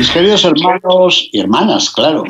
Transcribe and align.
Mis 0.00 0.08
queridos 0.12 0.46
hermanos 0.46 1.28
y 1.30 1.40
hermanas, 1.40 1.90
claro. 1.90 2.24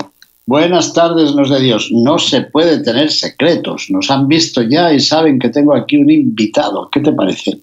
Buenas 0.45 0.93
tardes, 0.93 1.31
los 1.37 1.51
de 1.51 1.61
Dios. 1.61 1.89
No 1.93 2.19
se 2.19 2.41
puede 2.41 2.83
tener 2.83 3.13
secretos. 3.13 3.87
Nos 3.91 4.11
han 4.11 4.27
visto 4.27 4.63
ya 4.63 4.93
y 4.93 4.99
saben 4.99 5.39
que 5.39 5.51
tengo 5.51 5.77
aquí 5.77 5.97
un 5.97 6.11
invitado. 6.11 6.89
¿Qué 6.91 6.99
te 6.99 7.13
parece? 7.13 7.61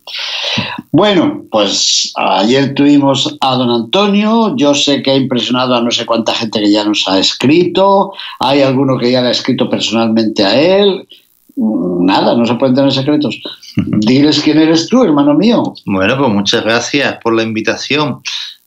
Bueno, 0.93 1.43
pues 1.52 2.13
ayer 2.16 2.73
tuvimos 2.73 3.35
a 3.41 3.55
don 3.55 3.70
Antonio. 3.70 4.55
Yo 4.55 4.73
sé 4.73 5.03
que 5.03 5.11
ha 5.11 5.17
impresionado 5.17 5.75
a 5.75 5.81
no 5.81 5.91
sé 5.91 6.05
cuánta 6.05 6.33
gente 6.33 6.61
que 6.61 6.71
ya 6.71 6.85
nos 6.85 7.05
ha 7.09 7.19
escrito. 7.19 8.13
Hay 8.39 8.61
alguno 8.61 8.97
que 8.97 9.11
ya 9.11 9.21
le 9.21 9.27
ha 9.27 9.31
escrito 9.31 9.69
personalmente 9.69 10.45
a 10.45 10.58
él. 10.58 11.05
Nada, 11.58 12.33
no 12.33 12.45
se 12.45 12.55
pueden 12.55 12.75
tener 12.75 12.94
secretos. 12.94 13.41
Diles 13.75 14.39
quién 14.39 14.58
eres 14.58 14.88
tú, 14.88 15.03
hermano 15.03 15.33
mío. 15.33 15.73
Bueno, 15.85 16.17
pues 16.17 16.30
muchas 16.30 16.63
gracias 16.63 17.17
por 17.21 17.35
la 17.35 17.44
invitación. 17.44 18.21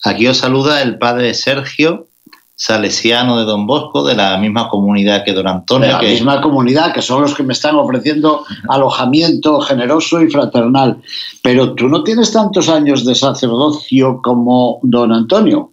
Aquí 0.04 0.26
os 0.26 0.38
saluda 0.38 0.82
el 0.82 0.98
padre 0.98 1.34
Sergio, 1.34 2.06
salesiano 2.56 3.38
de 3.38 3.44
Don 3.44 3.66
Bosco, 3.66 4.04
de 4.04 4.14
la 4.14 4.36
misma 4.38 4.68
comunidad 4.68 5.24
que 5.24 5.32
Don 5.32 5.44
De 5.44 5.50
Antonio. 5.50 5.88
la 5.92 5.98
que, 5.98 6.10
misma 6.10 6.40
comunidad, 6.40 6.92
que 6.92 7.02
son 7.02 7.22
los 7.22 7.34
que 7.34 7.42
me 7.42 7.52
están 7.52 7.76
ofreciendo 7.76 8.44
alojamiento 8.68 9.60
generoso 9.60 10.20
y 10.22 10.30
fraternal. 10.30 10.98
Pero 11.42 11.74
tú 11.74 11.88
no 11.88 12.02
tienes 12.02 12.32
tantos 12.32 12.68
años 12.68 13.04
de 13.04 13.14
sacerdocio 13.14 14.20
como 14.22 14.78
don 14.82 15.12
Antonio. 15.12 15.72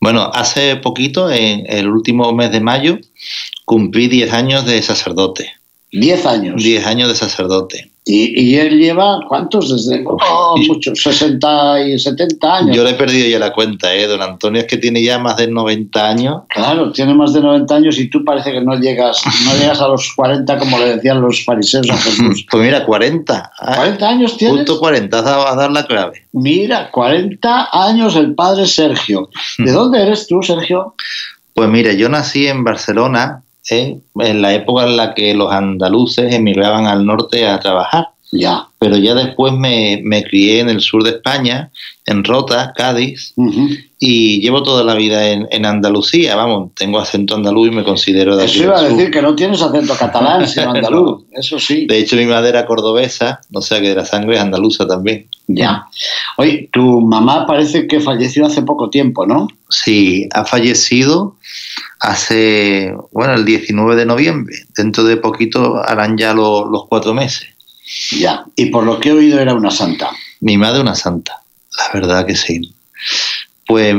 Bueno, 0.00 0.30
hace 0.32 0.76
poquito, 0.76 1.30
en 1.30 1.64
el 1.68 1.88
último 1.88 2.32
mes 2.32 2.52
de 2.52 2.60
mayo, 2.60 2.98
cumplí 3.64 4.06
10 4.06 4.32
años 4.32 4.64
de 4.64 4.80
sacerdote. 4.80 5.52
Diez 5.90 6.24
años. 6.24 6.62
10 6.62 6.86
años 6.86 7.08
de 7.08 7.14
sacerdote. 7.16 7.90
Y, 8.10 8.40
y 8.40 8.56
él 8.56 8.78
lleva, 8.78 9.20
¿cuántos? 9.28 9.70
Desde 9.70 10.02
oh, 10.06 10.56
muchos, 10.66 10.98
60 11.02 11.88
y 11.88 11.98
70 11.98 12.56
años. 12.56 12.74
Yo 12.74 12.82
le 12.82 12.92
he 12.92 12.94
perdido 12.94 13.28
ya 13.28 13.38
la 13.38 13.52
cuenta, 13.52 13.94
¿eh? 13.94 14.06
Don 14.06 14.22
Antonio 14.22 14.62
es 14.62 14.66
que 14.66 14.78
tiene 14.78 15.02
ya 15.02 15.18
más 15.18 15.36
de 15.36 15.46
90 15.46 16.08
años. 16.08 16.42
Claro, 16.48 16.90
tiene 16.90 17.12
más 17.12 17.34
de 17.34 17.42
90 17.42 17.74
años 17.74 17.98
y 17.98 18.08
tú 18.08 18.24
parece 18.24 18.50
que 18.50 18.62
no 18.62 18.76
llegas, 18.76 19.20
no 19.44 19.54
llegas 19.58 19.82
a 19.82 19.88
los 19.88 20.10
40 20.16 20.58
como 20.58 20.78
le 20.78 20.96
decían 20.96 21.20
los 21.20 21.44
fariseos 21.44 21.90
a 21.90 21.98
Jesús. 21.98 22.46
Pues 22.50 22.64
mira, 22.64 22.86
40. 22.86 23.52
Ah, 23.58 23.76
¿40 23.76 24.02
años 24.02 24.36
tienes? 24.38 24.60
Justo 24.60 24.80
40, 24.80 25.18
has 25.18 25.24
dado 25.24 25.46
a 25.46 25.54
dar 25.54 25.70
la 25.70 25.86
clave. 25.86 26.26
Mira, 26.32 26.90
40 26.90 27.68
años 27.72 28.16
el 28.16 28.34
padre 28.34 28.64
Sergio. 28.64 29.28
¿De 29.58 29.70
dónde 29.70 30.00
eres 30.00 30.26
tú, 30.26 30.42
Sergio? 30.42 30.94
Pues 31.52 31.68
mira, 31.68 31.92
yo 31.92 32.08
nací 32.08 32.46
en 32.46 32.64
Barcelona, 32.64 33.42
¿eh? 33.70 33.98
en 34.20 34.42
la 34.42 34.54
época 34.54 34.84
en 34.84 34.96
la 34.96 35.14
que 35.14 35.34
los 35.34 35.52
andaluces 35.52 36.34
emigraban 36.34 36.86
al 36.86 37.06
norte 37.06 37.46
a 37.46 37.60
trabajar. 37.60 38.08
Ya. 38.30 38.68
Pero 38.78 38.96
ya 38.98 39.14
después 39.14 39.54
me, 39.54 40.00
me 40.04 40.22
crié 40.22 40.60
en 40.60 40.68
el 40.68 40.80
sur 40.82 41.02
de 41.02 41.10
España, 41.10 41.70
en 42.04 42.22
Rota, 42.24 42.72
Cádiz, 42.76 43.32
y 43.98 44.40
llevo 44.42 44.62
toda 44.62 44.84
la 44.84 44.94
vida 44.94 45.30
en, 45.30 45.48
en 45.50 45.64
Andalucía. 45.64 46.36
Vamos, 46.36 46.72
tengo 46.74 46.98
acento 46.98 47.34
andaluz 47.36 47.68
y 47.68 47.70
me 47.70 47.84
considero 47.84 48.36
de 48.36 48.44
aquí 48.44 48.52
Eso 48.56 48.64
iba 48.64 48.74
a 48.76 48.80
sur. 48.80 48.90
decir 48.90 49.10
que 49.10 49.22
no 49.22 49.34
tienes 49.34 49.62
acento 49.62 49.94
catalán, 49.94 50.46
sino 50.46 50.70
andaluz. 50.74 51.24
Eso 51.32 51.58
sí. 51.58 51.86
De 51.86 51.98
hecho, 51.98 52.16
mi 52.16 52.26
madre 52.26 52.50
era 52.50 52.66
cordobesa, 52.66 53.40
o 53.52 53.62
sea 53.62 53.80
que 53.80 53.88
de 53.88 53.94
la 53.94 54.04
sangre 54.04 54.36
es 54.36 54.40
andaluza 54.42 54.86
también. 54.86 55.26
Ya. 55.46 55.86
Oye, 56.36 56.68
tu 56.70 57.00
mamá 57.00 57.46
parece 57.46 57.86
que 57.86 57.98
falleció 58.00 58.44
hace 58.46 58.60
poco 58.62 58.90
tiempo, 58.90 59.24
¿no? 59.26 59.48
Sí, 59.70 60.28
ha 60.34 60.44
fallecido 60.44 61.36
hace, 62.00 62.94
bueno, 63.12 63.34
el 63.34 63.44
19 63.44 63.96
de 63.96 64.06
noviembre. 64.06 64.54
Dentro 64.76 65.04
de 65.04 65.16
poquito 65.16 65.76
harán 65.76 66.16
ya 66.16 66.32
lo- 66.34 66.68
los 66.68 66.86
cuatro 66.88 67.14
meses. 67.14 67.48
Ya. 68.12 68.44
Y 68.56 68.66
por 68.66 68.84
lo 68.84 69.00
que 69.00 69.10
he 69.10 69.12
oído 69.12 69.40
era 69.40 69.54
una 69.54 69.70
santa. 69.70 70.10
Mi 70.40 70.56
madre 70.56 70.80
una 70.80 70.94
santa, 70.94 71.42
la 71.76 72.00
verdad 72.00 72.26
que 72.26 72.36
sí. 72.36 72.74
Pues 73.66 73.94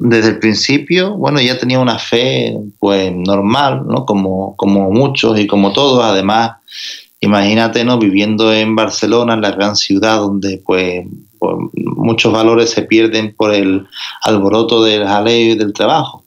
desde 0.00 0.30
el 0.30 0.38
principio, 0.38 1.16
bueno, 1.16 1.40
ya 1.40 1.58
tenía 1.58 1.78
una 1.78 1.98
fe 1.98 2.56
pues 2.78 3.12
normal, 3.14 3.82
¿no? 3.86 4.06
Como, 4.06 4.56
como 4.56 4.90
muchos 4.90 5.38
y 5.38 5.46
como 5.46 5.72
todos. 5.72 6.02
Además, 6.04 6.52
imagínate, 7.20 7.84
¿no? 7.84 7.98
Viviendo 7.98 8.52
en 8.52 8.74
Barcelona, 8.74 9.34
en 9.34 9.40
la 9.40 9.50
gran 9.50 9.76
ciudad 9.76 10.18
donde 10.18 10.62
pues, 10.64 11.06
pues, 11.38 11.56
muchos 11.74 12.32
valores 12.32 12.70
se 12.70 12.82
pierden 12.82 13.34
por 13.34 13.52
el 13.52 13.86
alboroto 14.22 14.82
del 14.82 15.06
jaleo 15.06 15.52
y 15.52 15.58
del 15.58 15.72
trabajo. 15.72 16.24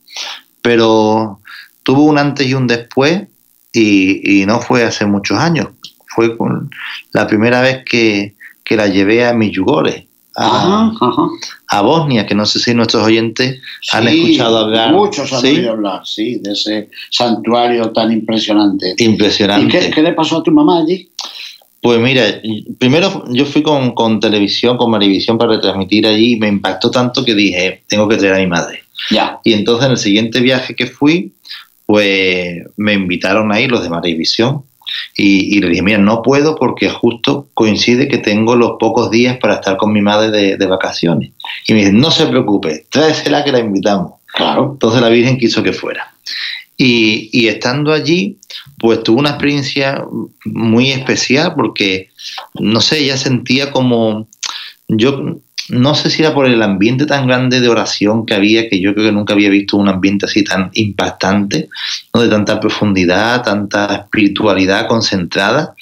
Pero 0.62 1.39
tuvo 1.84 2.03
un 2.03 2.18
antes 2.18 2.47
y 2.47 2.53
un 2.53 2.68
después 2.68 3.24
y, 3.72 4.41
y 4.41 4.45
no 4.45 4.59
fue 4.59 4.84
hace 4.84 5.06
muchos 5.06 5.38
años. 5.38 5.69
Fue 6.17 6.35
con 6.35 6.72
la 7.13 7.28
primera 7.28 7.61
vez 7.61 7.83
que, 7.85 8.33
que 8.63 8.75
la 8.75 8.88
llevé 8.88 9.23
a 9.23 9.35
Miyugore, 9.35 10.07
a, 10.35 10.47
Ajá, 10.47 10.91
ajá. 11.00 11.22
a 11.67 11.81
Bosnia, 11.81 12.25
que 12.25 12.33
no 12.33 12.44
sé 12.47 12.57
si 12.57 12.73
nuestros 12.73 13.03
oyentes 13.03 13.61
han 13.94 14.07
escuchado 14.07 14.57
hablar. 14.57 14.94
Muchos 14.94 15.31
han 15.31 15.41
¿Sí? 15.41 15.47
oído 15.50 15.73
hablar, 15.73 16.01
sí, 16.07 16.39
de 16.41 16.53
ese 16.53 16.89
santuario 17.11 17.91
tan 17.91 18.11
impresionante. 18.11 18.95
¿Y 18.97 19.03
Impresionante. 19.03 19.79
qué, 19.79 19.91
qué 19.91 20.01
le 20.01 20.13
pasó 20.13 20.38
a 20.38 20.44
tu 20.44 20.50
mamá 20.51 20.79
allí? 20.79 21.07
Pues 21.81 22.00
mira, 22.00 22.23
primero 22.79 23.23
yo 23.29 23.45
fui 23.45 23.61
con, 23.61 23.91
con 23.94 24.19
televisión, 24.19 24.75
con 24.75 24.89
Marivisión 24.89 25.38
para 25.38 25.51
retransmitir 25.51 26.07
allí 26.07 26.33
y 26.33 26.39
me 26.39 26.47
impactó 26.47 26.89
tanto 26.89 27.23
que 27.23 27.35
dije, 27.35 27.83
tengo 27.88 28.07
que 28.07 28.17
traer 28.17 28.33
a 28.33 28.39
mi 28.39 28.47
madre. 28.47 28.81
Ya. 29.11 29.39
Y 29.44 29.53
entonces 29.53 29.85
en 29.85 29.91
el 29.91 29.97
siguiente 30.00 30.39
viaje 30.39 30.75
que 30.75 30.88
fui, 30.88 31.33
pues 31.85 32.57
me 32.75 32.94
invitaron 32.94 33.51
ahí 33.51 33.67
los 33.67 33.83
de 33.83 33.89
Marivisión 33.89 34.63
y, 35.16 35.58
y 35.58 35.62
le 35.62 35.70
dije, 35.70 35.81
mira, 35.81 35.98
no 35.98 36.22
puedo 36.22 36.56
porque 36.56 36.90
justo 36.90 37.48
coincide 37.53 38.08
que 38.08 38.18
tengo 38.18 38.56
los 38.56 38.74
pocos 38.80 39.09
días 39.09 39.38
para 39.38 39.56
estar 39.56 39.78
con 39.78 39.94
mi 39.94 40.02
madre 40.02 40.31
de, 40.31 40.58
de 40.58 40.66
vacaciones. 40.66 41.31
Y 41.68 41.74
me 41.74 41.80
dicen, 41.80 42.00
no 42.00 42.12
se 42.12 42.28
preocupe, 42.28 42.86
tráesela 42.90 43.44
que 43.44 43.52
la 43.52 43.59
invitamos. 43.59 44.14
Claro. 44.34 44.72
Entonces 44.74 45.02
la 45.02 45.09
Virgen 45.09 45.38
quiso 45.38 45.64
que 45.64 45.74
fuera. 45.74 46.14
Y, 46.78 47.30
y 47.31 47.48
estando 47.48 47.92
allí, 47.92 48.38
pues 48.78 49.02
tuve 49.02 49.20
una 49.20 49.31
experiencia 49.31 50.06
muy 50.46 50.92
especial 50.92 51.54
porque, 51.56 52.09
no 52.59 52.81
sé, 52.81 53.00
ella 53.00 53.18
sentía 53.18 53.72
como, 53.72 54.28
yo 54.88 55.40
no 55.69 55.95
sé 55.95 56.09
si 56.09 56.22
era 56.22 56.33
por 56.33 56.45
el 56.45 56.61
ambiente 56.61 57.05
tan 57.05 57.28
grande 57.28 57.59
de 57.59 57.67
oración 57.67 58.25
que 58.25 58.33
había, 58.33 58.69
que 58.69 58.79
yo 58.79 58.94
creo 58.94 59.07
que 59.07 59.11
nunca 59.11 59.33
había 59.33 59.50
visto 59.50 59.78
un 59.78 59.89
ambiente 59.89 60.25
así 60.25 60.44
tan 60.44 60.69
impactante, 60.73 61.69
¿no? 62.13 62.22
de 62.22 62.29
tanta 62.29 62.59
profundidad, 62.59 63.44
tanta 63.44 63.95
espiritualidad 63.95 64.88
concentrada, 64.88 65.75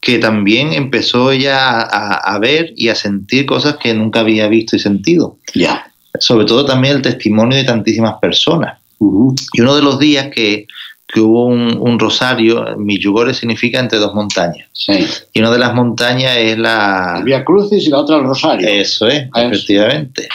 que 0.00 0.18
también 0.18 0.72
empezó 0.72 1.30
ella 1.30 1.80
a, 1.82 2.38
ver 2.38 2.72
y 2.74 2.88
a 2.88 2.94
sentir 2.94 3.44
cosas 3.44 3.76
que 3.76 3.92
nunca 3.92 4.20
había 4.20 4.48
visto 4.48 4.76
y 4.76 4.78
sentido 4.78 5.36
Ya. 5.54 5.92
sobre 6.18 6.46
todo 6.46 6.64
también 6.64 6.96
el 6.96 7.02
testimonio 7.02 7.58
de 7.58 7.64
tantísimas 7.64 8.14
personas. 8.20 8.78
Y 9.52 9.60
uno 9.60 9.76
de 9.76 9.82
los 9.82 9.98
días 9.98 10.28
que, 10.34 10.66
que 11.12 11.20
hubo 11.20 11.46
un, 11.46 11.76
un 11.80 11.98
rosario, 11.98 12.76
Miyugore 12.78 13.34
significa 13.34 13.80
entre 13.80 13.98
dos 13.98 14.14
montañas. 14.14 14.68
Sí. 14.72 15.06
Y 15.32 15.40
una 15.40 15.50
de 15.50 15.58
las 15.58 15.74
montañas 15.74 16.36
es 16.36 16.56
la... 16.58 17.14
El 17.18 17.24
Vía 17.24 17.44
Crucis 17.44 17.84
y 17.86 17.90
la 17.90 17.98
otra 17.98 18.16
el 18.16 18.24
Rosario. 18.24 18.68
Eso 18.68 19.08
es, 19.08 19.24
Ah, 19.32 19.42
eso. 19.42 19.48
efectivamente. 19.52 20.28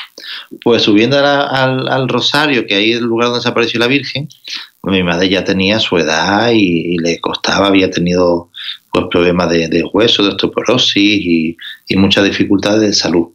Pues 0.63 0.81
subiendo 0.83 1.21
la- 1.21 1.43
al, 1.47 1.87
al 1.87 2.09
Rosario, 2.09 2.65
que 2.67 2.75
ahí 2.75 2.91
es 2.91 2.97
el 2.99 3.05
lugar 3.05 3.29
donde 3.29 3.41
se 3.43 3.49
apareció 3.49 3.79
la 3.79 3.87
Virgen, 3.87 4.27
mi 4.83 5.01
madre 5.01 5.29
ya 5.29 5.43
tenía 5.43 5.79
su 5.79 5.97
edad 5.97 6.51
y, 6.51 6.93
y 6.95 6.97
le 6.97 7.19
costaba, 7.19 7.67
había 7.67 7.89
tenido 7.89 8.49
pues, 8.91 9.05
problemas 9.09 9.49
de, 9.49 9.67
de 9.67 9.83
hueso, 9.83 10.23
de 10.23 10.29
osteoporosis 10.29 10.95
y, 10.97 11.57
y 11.87 11.95
muchas 11.95 12.23
dificultades 12.25 12.81
de 12.81 12.93
salud. 12.93 13.27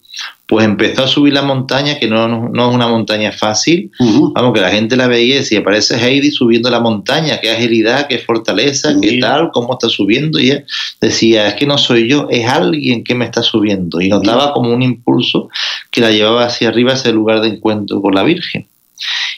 Pues 0.51 0.65
empezó 0.67 1.05
a 1.05 1.07
subir 1.07 1.33
la 1.33 1.43
montaña, 1.43 1.97
que 2.01 2.09
no, 2.09 2.27
no- 2.27 2.49
no 2.53 2.69
es 2.69 2.75
una 2.75 2.89
montaña 2.89 3.31
fácil. 3.31 3.93
Vamos, 4.35 4.53
que 4.53 4.61
la 4.61 4.71
gente 4.71 4.97
la 4.97 5.07
veía 5.07 5.37
y 5.37 5.39
decía, 5.39 5.63
parece 5.63 5.95
Heidi 5.97 6.33
subiendo 6.33 6.69
la 6.71 6.81
montaña, 6.81 7.39
qué 7.41 7.53
agilidad, 7.53 8.09
qué 8.09 8.19
fortaleza, 8.19 8.91
qué 9.01 9.19
tal, 9.21 9.51
cómo 9.53 9.75
está 9.75 9.89
subiendo. 9.89 10.41
Y 10.41 10.51
ella 10.51 10.65
decía, 11.01 11.47
es 11.47 11.55
que 11.55 11.67
no 11.67 11.79
soy 11.79 12.09
yo, 12.09 12.27
es 12.31 12.49
alguien 12.49 13.05
que 13.05 13.15
me 13.15 13.27
está 13.27 13.43
subiendo. 13.43 14.01
Y 14.01 14.09
notaba 14.09 14.53
como 14.53 14.75
un 14.75 14.83
impulso 14.83 15.49
que 15.93 16.01
la 16.01 16.11
llevaba 16.11 16.45
hacia 16.47 16.69
arriba, 16.69 16.95
ese 16.95 17.13
lugar 17.13 17.41
de 17.43 17.49
encuentro 17.49 18.03
con 18.03 18.13
la 18.17 18.25
Virgen. 18.25 18.67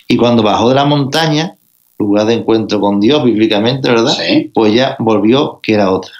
Y 0.08 0.16
cuando 0.16 0.42
bajó 0.42 0.70
de 0.70 0.76
la 0.76 0.86
montaña, 0.86 1.56
lugar 1.98 2.24
de 2.26 2.32
encuentro 2.34 2.80
con 2.80 3.00
Dios, 3.00 3.22
bíblicamente, 3.22 3.90
¿verdad? 3.90 4.16
Sí. 4.16 4.50
Pues 4.54 4.72
ya 4.74 4.96
volvió 4.98 5.60
que 5.62 5.74
era 5.74 5.90
otra. 5.90 6.12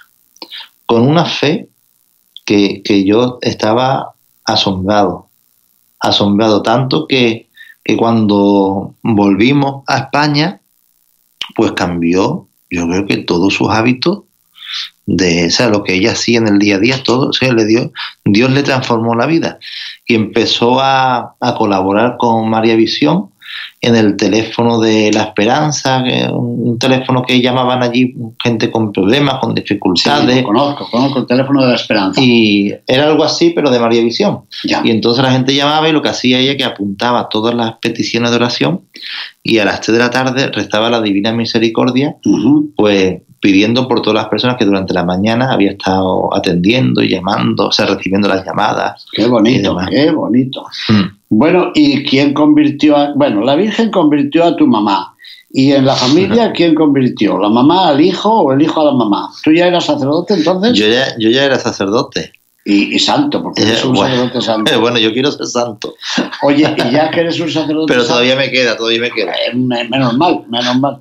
Con 0.85 1.01
una 1.07 1.25
fe 1.25 1.67
que, 2.45 2.83
que 2.83 3.03
yo 3.03 3.39
estaba 3.41 4.11
asombrado, 4.45 5.27
asombrado 5.99 6.61
tanto 6.61 7.07
que, 7.07 7.49
que 7.83 7.97
cuando 7.97 8.95
volvimos 9.01 9.83
a 9.87 9.97
España, 9.99 10.61
pues 11.55 11.73
cambió, 11.73 12.47
yo 12.69 12.87
creo 12.87 13.05
que 13.05 13.17
todos 13.17 13.53
sus 13.53 13.69
hábitos 13.69 14.23
de 15.05 15.45
o 15.45 15.69
lo 15.69 15.83
que 15.83 15.95
ella 15.95 16.13
hacía 16.13 16.39
en 16.39 16.47
el 16.47 16.59
día 16.59 16.77
a 16.77 16.79
día, 16.79 17.03
todo, 17.03 17.29
o 17.29 17.53
le 17.53 17.65
dio, 17.65 17.91
Dios 18.23 18.49
le 18.51 18.63
transformó 18.63 19.15
la 19.15 19.25
vida 19.25 19.59
y 20.07 20.15
empezó 20.15 20.79
a, 20.79 21.35
a 21.39 21.55
colaborar 21.55 22.15
con 22.17 22.49
María 22.49 22.75
Visión 22.75 23.32
en 23.81 23.95
el 23.95 24.15
teléfono 24.15 24.79
de 24.79 25.11
la 25.11 25.23
esperanza, 25.23 26.03
un 26.31 26.79
teléfono 26.79 27.21
que 27.23 27.41
llamaban 27.41 27.83
allí 27.83 28.15
gente 28.41 28.71
con 28.71 28.93
problemas, 28.93 29.39
con 29.39 29.53
dificultades. 29.53 30.41
conozco, 30.43 30.89
conozco 30.89 31.19
el 31.19 31.27
teléfono 31.27 31.61
de 31.63 31.67
la 31.67 31.75
esperanza. 31.75 32.21
Y 32.21 32.73
era 32.87 33.07
algo 33.07 33.23
así, 33.25 33.49
pero 33.49 33.69
de 33.69 33.79
María 33.79 34.01
Visión. 34.01 34.43
Y 34.63 34.89
entonces 34.89 35.23
la 35.23 35.31
gente 35.31 35.53
llamaba 35.53 35.89
y 35.89 35.91
lo 35.91 36.01
que 36.01 36.09
hacía 36.09 36.39
ella 36.39 36.55
que 36.55 36.63
apuntaba 36.63 37.27
todas 37.27 37.53
las 37.53 37.73
peticiones 37.79 38.31
de 38.31 38.37
oración 38.37 38.81
y 39.43 39.57
a 39.57 39.65
las 39.65 39.81
3 39.81 39.97
de 39.97 40.03
la 40.03 40.09
tarde 40.09 40.47
restaba 40.47 40.89
la 40.89 41.01
Divina 41.01 41.33
Misericordia, 41.33 42.15
pues 42.77 43.21
pidiendo 43.43 43.89
por 43.89 44.01
todas 44.01 44.15
las 44.15 44.29
personas 44.29 44.55
que 44.55 44.63
durante 44.63 44.93
la 44.93 45.03
mañana 45.03 45.51
había 45.51 45.71
estado 45.71 46.33
atendiendo 46.33 47.03
y 47.03 47.09
llamando, 47.09 47.67
o 47.67 47.71
sea, 47.73 47.85
recibiendo 47.87 48.29
las 48.29 48.45
llamadas. 48.45 49.05
Qué 49.11 49.27
bonito, 49.27 49.75
qué 49.89 50.11
bonito. 50.11 50.65
Mm. 50.87 51.01
Bueno, 51.27 51.71
¿y 51.75 52.05
quién 52.05 52.33
convirtió 52.33 52.95
a.? 52.95 53.11
Bueno, 53.13 53.41
la 53.41 53.55
Virgen 53.55 53.91
convirtió 53.91 54.45
a 54.45 54.55
tu 54.55 54.65
mamá. 54.65 55.13
¿Y 55.51 55.73
en 55.73 55.85
la 55.85 55.93
familia 55.93 56.53
quién 56.53 56.73
convirtió? 56.73 57.37
¿La 57.37 57.49
mamá 57.49 57.89
al 57.89 57.99
hijo 57.99 58.29
o 58.31 58.53
el 58.53 58.61
hijo 58.61 58.79
a 58.79 58.85
la 58.85 58.93
mamá? 58.93 59.29
¿Tú 59.43 59.51
ya 59.51 59.67
eras 59.67 59.87
sacerdote 59.87 60.35
entonces? 60.35 60.71
Yo 60.71 60.87
ya, 60.87 61.07
yo 61.19 61.29
ya 61.29 61.43
era 61.43 61.59
sacerdote. 61.59 62.31
Y, 62.65 62.97
santo, 62.99 63.43
porque 63.43 63.61
eres 63.61 63.83
un 63.83 63.97
sacerdote 63.97 64.41
santo. 64.41 64.79
Bueno, 64.79 64.97
yo 64.97 65.11
quiero 65.11 65.31
ser 65.31 65.47
santo. 65.47 65.95
Oye, 66.43 66.73
y 66.77 66.91
ya 66.91 67.11
que 67.11 67.19
eres 67.19 67.39
un 67.39 67.49
sacerdote 67.51 67.91
Pero 67.91 68.05
todavía 68.05 68.37
me 68.37 68.49
queda, 68.51 68.77
todavía 68.77 69.01
me 69.01 69.11
queda. 69.11 69.33
Eh, 69.33 69.53
menos 69.53 70.17
mal, 70.17 70.45
menos 70.47 70.79
mal. 70.79 70.99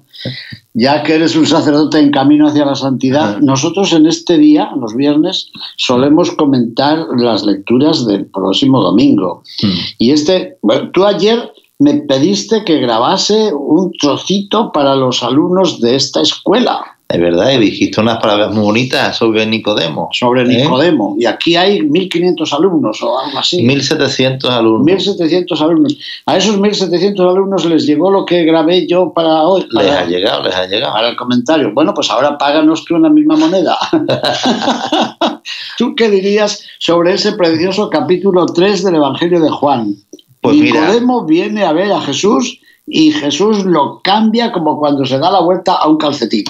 Ya 0.75 1.03
que 1.03 1.15
eres 1.15 1.37
un 1.37 1.47
sacerdote 1.47 1.99
en 1.99 2.11
camino 2.11 2.49
hacia 2.49 2.65
la 2.65 2.75
santidad, 2.75 3.39
nosotros 3.39 3.93
en 3.93 4.07
este 4.07 4.39
día, 4.39 4.71
los 4.81 4.97
viernes, 4.97 5.51
solemos 5.77 6.33
comentar 6.33 7.07
las 7.17 7.45
lecturas 7.45 8.07
del 8.07 8.27
próximo 8.27 8.83
domingo. 8.83 9.43
Hmm. 9.63 9.79
Y 9.99 10.11
este, 10.11 10.57
bueno, 10.63 10.91
tú 10.91 11.05
ayer 11.05 11.53
me 11.79 11.95
pediste 11.95 12.65
que 12.65 12.79
grabase 12.79 13.53
un 13.53 13.93
trocito 13.93 14.73
para 14.73 14.95
los 14.95 15.23
alumnos 15.23 15.81
de 15.81 15.97
esta 15.97 16.23
escuela. 16.23 16.97
Es 17.13 17.21
verdad, 17.21 17.53
y 17.53 17.59
dijiste 17.59 18.01
unas 18.01 18.17
palabras 18.17 18.55
muy 18.55 18.63
bonitas 18.63 19.15
sobre 19.19 19.45
Nicodemo. 19.45 20.09
Sobre 20.13 20.45
¿eh? 20.45 20.47
Nicodemo. 20.47 21.15
Y 21.19 21.27
aquí 21.27 21.57
hay 21.57 21.81
1.500 21.81 22.51
alumnos 22.55 23.03
o 23.03 23.19
algo 23.19 23.39
así. 23.39 23.63
1.700 23.63 24.49
alumnos. 24.49 25.07
1.700 25.07 25.61
alumnos. 25.61 25.99
A 26.25 26.39
esos 26.39 26.59
1.700 26.59 27.21
alumnos 27.21 27.67
les 27.67 27.85
llegó 27.85 28.11
lo 28.11 28.25
que 28.25 28.45
grabé 28.45 28.87
yo 28.87 29.13
para 29.13 29.43
hoy. 29.43 29.67
les 29.73 29.91
ha 29.91 30.07
llegado, 30.07 30.43
les 30.43 30.55
ha 30.55 30.67
llegado. 30.67 30.95
Para 30.95 31.11
el 31.11 31.17
comentario. 31.17 31.75
Bueno, 31.75 31.93
pues 31.93 32.11
ahora 32.11 32.39
páganos 32.39 32.83
tú 32.87 32.97
en 32.97 33.03
la 33.03 33.11
misma 33.11 33.37
moneda. 33.37 33.77
¿Tú 35.77 35.95
qué 35.95 36.09
dirías 36.09 36.65
sobre 36.79 37.13
ese 37.13 37.33
precioso 37.33 37.91
capítulo 37.91 38.47
3 38.47 38.85
del 38.85 38.95
Evangelio 38.95 39.39
de 39.39 39.51
Juan? 39.51 39.97
Pues 40.41 40.57
Nicodemo 40.57 41.27
viene 41.27 41.65
a 41.65 41.75
ver 41.75 41.93
a 41.93 42.01
Jesús 42.01 42.59
y 42.93 43.11
Jesús 43.11 43.65
lo 43.65 44.03
cambia 44.03 44.53
como 44.53 44.79
cuando 44.79 45.07
se 45.07 45.19
da 45.19 45.31
la 45.31 45.41
vuelta 45.41 45.77
a 45.77 45.89
un 45.89 45.97
calcetín. 45.97 46.45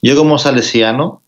Yo 0.00 0.16
como 0.16 0.38
salesiano 0.38 1.20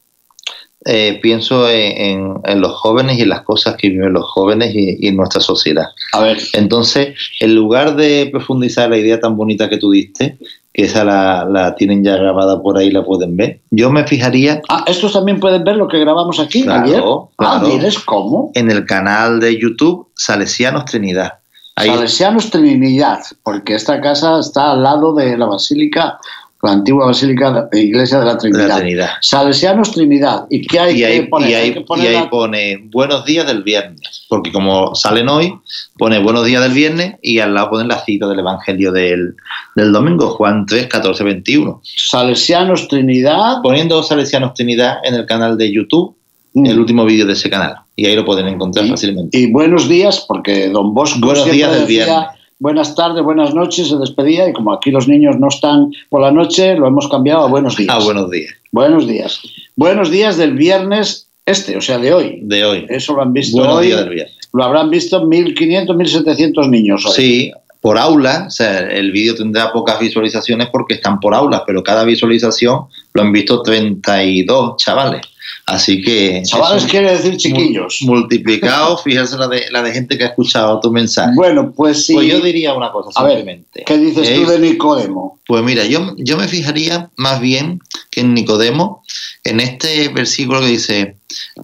eh, 0.86 1.18
pienso 1.20 1.68
en, 1.68 2.40
los 2.56 2.72
jóvenes 2.72 3.18
y 3.18 3.26
las 3.26 3.42
cosas 3.42 3.76
que 3.76 3.90
viven 3.90 4.14
los 4.14 4.24
jóvenes 4.24 4.72
y, 4.74 5.12
nuestra 5.12 5.42
sociedad. 5.42 5.88
A 6.14 6.20
ver. 6.20 6.38
Entonces, 6.54 7.14
en 7.40 7.54
lugar 7.54 7.96
de 7.96 8.30
profundizar 8.32 8.88
la 8.88 8.96
idea 8.96 9.20
tan 9.20 9.36
bonita 9.36 9.68
que 9.68 9.76
tú 9.76 9.90
diste, 9.90 10.38
que 10.72 10.84
esa 10.84 11.04
la, 11.04 11.74
tienen 11.76 12.02
ya 12.02 12.16
grabada 12.16 12.62
por 12.62 12.78
ahí, 12.78 12.90
la 12.90 13.04
pueden 13.04 13.36
ver, 13.36 13.60
yo 13.70 13.90
me 13.90 14.06
fijaría... 14.06 14.62
Ah, 14.70 14.84
estos 14.86 15.12
también 15.12 15.38
pueden 15.38 15.64
ver 15.64 15.76
lo 15.76 15.86
que 15.86 15.98
grabamos 15.98 16.40
aquí 16.40 16.64
ayer. 16.66 17.02
Ah, 17.38 17.62
cómo? 18.06 18.52
En 18.54 18.70
el 18.70 18.86
canal 18.86 19.38
de 19.38 19.58
YouTube 19.58 20.08
Salesianos 20.16 20.86
Trinidad. 20.86 21.39
Salesianos 21.76 22.50
Trinidad, 22.50 23.20
porque 23.42 23.74
esta 23.74 24.00
casa 24.00 24.38
está 24.38 24.72
al 24.72 24.82
lado 24.82 25.14
de 25.14 25.36
la 25.36 25.46
Basílica 25.46 26.18
la 26.62 26.72
antigua 26.72 27.06
Basílica 27.06 27.68
de 27.72 27.80
Iglesia 27.80 28.18
de 28.20 28.26
la 28.26 28.36
Trinidad. 28.36 29.08
Salesianos 29.22 29.92
Trinidad. 29.92 30.46
¿Y 30.50 30.66
qué 30.66 30.78
hay, 30.78 30.96
que 30.96 31.22
poner? 31.22 31.50
Y 31.50 31.54
ahí, 31.54 32.28
pone 32.30 32.76
buenos 32.90 33.24
días 33.24 33.46
del 33.46 33.62
viernes, 33.62 34.26
porque 34.28 34.52
como 34.52 34.94
salen 34.94 35.28
hoy, 35.28 35.54
pone 35.96 36.18
buenos 36.18 36.44
días 36.44 36.62
del 36.62 36.72
viernes 36.72 37.14
y 37.22 37.38
al 37.38 37.54
lado 37.54 37.70
pone 37.70 37.86
la 37.86 38.04
cita 38.04 38.26
del 38.28 38.40
Evangelio 38.40 38.92
del, 38.92 39.36
domingo, 39.74 40.30
Juan 40.30 40.66
3, 40.66 40.86
14, 40.88 41.24
21. 41.24 41.80
Salesianos 41.82 42.88
Trinidad. 42.88 43.62
Poniendo 43.62 44.02
Salesianos 44.02 44.54
Trinidad 44.54 44.98
en 45.04 45.14
el 45.14 45.24
canal 45.26 45.56
de 45.56 45.72
YouTube. 45.72 46.14
El 46.54 46.78
último 46.78 47.04
vídeo 47.04 47.26
de 47.26 47.34
ese 47.34 47.48
canal, 47.48 47.76
y 47.96 48.06
ahí 48.06 48.16
lo 48.16 48.24
pueden 48.24 48.48
encontrar 48.48 48.86
fácilmente. 48.88 49.38
Y 49.38 49.50
buenos 49.50 49.88
días, 49.88 50.24
porque 50.26 50.68
don 50.68 50.94
Bosco 50.94 51.18
buenos 51.20 51.50
días 51.50 51.72
del 51.72 51.86
viernes 51.86 52.26
buenas 52.60 52.94
tardes, 52.94 53.24
buenas 53.24 53.54
noches, 53.54 53.88
se 53.88 53.96
despedía 53.96 54.48
y 54.48 54.52
como 54.52 54.72
aquí 54.72 54.90
los 54.90 55.08
niños 55.08 55.38
no 55.40 55.48
están 55.48 55.90
por 56.10 56.20
la 56.20 56.30
noche, 56.30 56.76
lo 56.76 56.86
hemos 56.86 57.08
cambiado 57.08 57.44
a 57.44 57.48
buenos 57.48 57.76
días. 57.76 57.88
A 57.90 57.98
buenos 58.04 58.30
días. 58.30 58.52
Buenos 58.70 59.08
días. 59.08 59.40
Buenos 59.76 60.10
días 60.10 60.36
del 60.36 60.52
viernes 60.52 61.30
este, 61.46 61.76
o 61.76 61.80
sea, 61.80 61.98
de 61.98 62.12
hoy. 62.12 62.38
De 62.42 62.64
hoy. 62.64 62.86
Eso 62.88 63.14
lo 63.14 63.22
han 63.22 63.32
visto 63.32 63.58
buenos 63.58 63.80
Días 63.80 64.00
del 64.00 64.10
viernes. 64.10 64.36
Lo 64.52 64.62
habrán 64.62 64.90
visto 64.90 65.22
1.500, 65.22 65.86
1.700 65.86 66.68
niños 66.68 67.06
hoy. 67.06 67.12
Sí, 67.12 67.52
por 67.80 67.98
aula, 67.98 68.44
o 68.46 68.50
sea, 68.50 68.80
el 68.80 69.10
vídeo 69.10 69.34
tendrá 69.34 69.72
pocas 69.72 69.98
visualizaciones 69.98 70.68
porque 70.70 70.94
están 70.94 71.18
por 71.18 71.34
aula, 71.34 71.64
pero 71.66 71.82
cada 71.82 72.04
visualización 72.04 72.84
lo 73.14 73.22
han 73.22 73.32
visto 73.32 73.62
32 73.62 74.76
chavales. 74.76 75.22
Así 75.66 76.02
que. 76.02 76.42
Chavales 76.44 76.84
quiere 76.84 77.12
decir 77.12 77.36
chiquillos. 77.36 77.98
Multiplicado, 78.02 78.98
fíjese 78.98 79.36
la 79.36 79.48
de, 79.48 79.70
la 79.70 79.82
de 79.82 79.92
gente 79.92 80.18
que 80.18 80.24
ha 80.24 80.28
escuchado 80.28 80.80
tu 80.80 80.90
mensaje. 80.90 81.32
Bueno, 81.34 81.72
pues 81.72 82.06
sí. 82.06 82.14
Pues 82.14 82.28
yo 82.28 82.40
diría 82.40 82.74
una 82.74 82.90
cosa 82.90 83.10
simplemente. 83.12 83.84
¿Qué 83.84 83.98
dices 83.98 84.34
tú 84.34 84.46
de 84.46 84.58
Nicodemo? 84.58 85.38
Pues 85.46 85.62
mira, 85.62 85.84
yo, 85.84 86.14
yo 86.18 86.36
me 86.36 86.48
fijaría 86.48 87.10
más 87.16 87.40
bien 87.40 87.80
que 88.10 88.20
en 88.20 88.34
Nicodemo, 88.34 89.02
en 89.44 89.60
este 89.60 90.08
versículo 90.08 90.60
que 90.60 90.66
dice: 90.66 91.16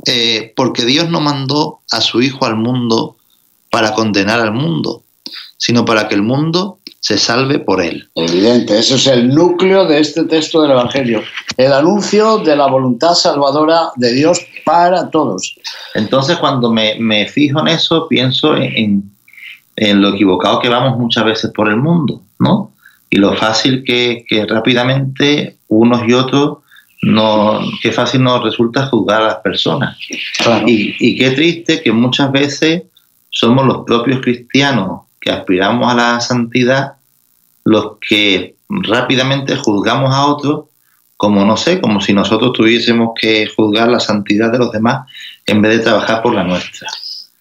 eh, 0.07 0.53
Porque 0.57 0.85
Dios 0.85 1.09
no 1.11 1.21
mandó 1.21 1.81
a 1.91 2.01
su 2.01 2.23
Hijo 2.23 2.47
al 2.47 2.57
mundo 2.57 3.17
para 3.71 3.93
condenar 3.93 4.41
al 4.41 4.53
mundo, 4.53 5.03
sino 5.57 5.85
para 5.85 6.09
que 6.09 6.15
el 6.15 6.23
mundo 6.23 6.76
se 7.01 7.19
salve 7.19 7.59
por 7.59 7.81
él. 7.81 8.09
Evidente, 8.15 8.79
eso 8.79 8.97
es 8.97 9.07
el 9.07 9.29
núcleo 9.29 9.87
de 9.87 10.01
este 10.01 10.25
texto 10.25 10.63
del 10.63 10.73
Evangelio, 10.73 11.23
el 11.57 11.73
anuncio 11.73 12.39
de 12.39 12.57
la 12.57 12.67
voluntad 12.67 13.15
salvadora 13.15 13.91
de 13.97 14.13
Dios 14.13 14.41
para 14.65 15.11
todos. 15.11 15.57
Entonces, 15.95 16.37
cuando 16.39 16.73
me, 16.73 17.29
fijo 17.29 17.61
en 17.61 17.69
eso, 17.69 18.09
pienso 18.09 18.57
en, 18.57 19.11
lo 19.77 20.09
equivocado 20.09 20.59
que 20.61 20.69
vamos 20.69 20.99
muchas 20.99 21.25
veces 21.25 21.51
por 21.55 21.69
el 21.69 21.77
mundo, 21.77 22.23
¿no? 22.39 22.73
Y 23.09 23.19
lo 23.19 23.35
fácil 23.37 23.85
que, 23.85 24.25
rápidamente 24.49 25.59
unos 25.69 26.03
y 26.09 26.13
otros 26.13 26.59
no, 27.03 27.61
qué 27.83 27.93
fácil 27.93 28.23
nos 28.23 28.43
resulta 28.43 28.87
juzgar 28.87 29.23
a 29.23 29.27
las 29.27 29.37
personas. 29.37 29.97
Y, 30.67 30.97
y, 30.99 31.17
qué 31.17 31.31
triste 31.33 31.83
que 31.83 31.93
muchas 31.93 32.33
veces 32.33 32.83
somos 33.31 33.67
los 33.67 33.85
propios 33.85 34.21
cristianos 34.23 35.06
que 35.27 35.33
aspiramos 35.33 35.93
a 35.93 35.97
la 35.97 36.21
santidad 36.21 36.93
los 37.65 37.99
que 38.09 38.55
rápidamente 38.69 39.57
juzgamos 39.57 40.15
a 40.15 40.27
otros 40.27 40.67
como 41.17 41.45
no 41.45 41.57
sé, 41.57 41.81
como 41.81 42.01
si 42.01 42.13
nosotros 42.13 42.53
tuviésemos 42.53 43.11
que 43.21 43.49
juzgar 43.57 43.89
la 43.89 43.99
santidad 43.99 44.53
de 44.53 44.59
los 44.59 44.71
demás 44.71 45.09
en 45.47 45.63
vez 45.63 45.79
de 45.79 45.85
trabajar 45.85 46.23
por 46.23 46.35
la 46.35 46.45
nuestra. 46.45 46.89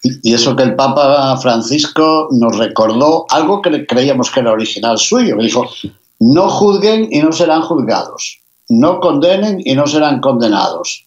Y 0.02 0.34
eso 0.34 0.56
que 0.56 0.62
el 0.62 0.74
Papa 0.74 1.36
Francisco 1.36 2.28
nos 2.32 2.56
recordó, 2.58 3.26
algo 3.28 3.60
que 3.60 3.86
creíamos 3.86 4.30
que 4.30 4.40
era 4.40 4.52
original 4.52 4.98
suyo, 4.98 5.36
dijo, 5.38 5.68
no 6.18 6.48
juzguen 6.48 7.08
y 7.10 7.20
no 7.20 7.32
serán 7.32 7.62
juzgados, 7.62 8.40
no 8.68 8.98
condenen 8.98 9.60
y 9.64 9.74
no 9.74 9.86
serán 9.86 10.20
condenados. 10.20 11.04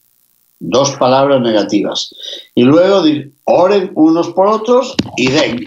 Dos 0.60 0.92
palabras 0.92 1.42
negativas. 1.42 2.14
Y 2.54 2.64
luego 2.64 3.04
oren 3.46 3.92
unos 3.96 4.30
por 4.30 4.48
otros 4.48 4.96
y 5.18 5.28
den. 5.30 5.66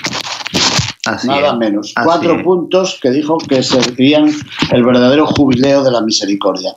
Nada 1.24 1.54
menos. 1.56 1.94
Cuatro 2.02 2.42
puntos 2.42 2.98
que 3.00 3.10
dijo 3.10 3.38
que 3.38 3.62
serían 3.62 4.30
el 4.70 4.84
verdadero 4.84 5.26
jubileo 5.26 5.82
de 5.82 5.90
la 5.90 6.00
misericordia. 6.00 6.76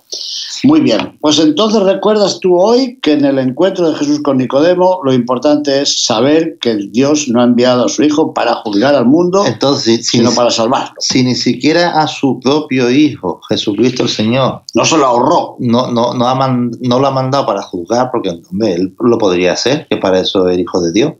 Muy 0.64 0.82
bien, 0.82 1.18
pues 1.22 1.38
entonces 1.40 1.84
recuerdas 1.84 2.40
tú 2.40 2.58
hoy 2.58 2.98
que 3.02 3.14
en 3.14 3.26
el 3.26 3.38
encuentro 3.38 3.90
de 3.90 3.96
Jesús 3.98 4.22
con 4.22 4.38
Nicodemo 4.38 5.00
lo 5.04 5.14
importante 5.14 5.82
es 5.82 6.06
saber 6.06 6.58
que 6.60 6.76
Dios 6.76 7.28
no 7.28 7.42
ha 7.42 7.44
enviado 7.44 7.86
a 7.86 7.90
su 7.90 8.04
Hijo 8.04 8.34
para 8.34 8.56
juzgar 8.56 8.96
al 8.96 9.06
mundo, 9.06 9.46
entonces, 9.46 10.08
sino 10.08 10.32
para 10.34 10.50
salvarlo. 10.50 10.96
Si 11.00 11.24
ni 11.24 11.36
siquiera 11.36 12.02
a 12.02 12.08
su 12.08 12.40
propio 12.40 12.90
Hijo, 12.90 13.42
Jesucristo 13.48 14.04
el 14.04 14.10
Señor, 14.10 14.62
no 14.74 14.86
se 14.86 14.98
lo 14.98 15.06
ahorró. 15.06 15.56
No, 15.60 15.92
no, 15.92 16.14
no, 16.14 16.28
ha 16.28 16.48
no 16.48 17.00
lo 17.00 17.08
ha 17.08 17.12
mandado 17.12 17.46
para 17.46 17.62
juzgar, 17.62 18.10
porque 18.12 18.30
hombre, 18.50 18.74
él 18.74 18.96
lo 19.00 19.18
podría 19.18 19.54
hacer, 19.54 19.86
que 19.88 19.98
para 19.98 20.20
eso 20.20 20.48
es 20.50 20.58
Hijo 20.58 20.82
de 20.82 20.92
Dios, 20.92 21.14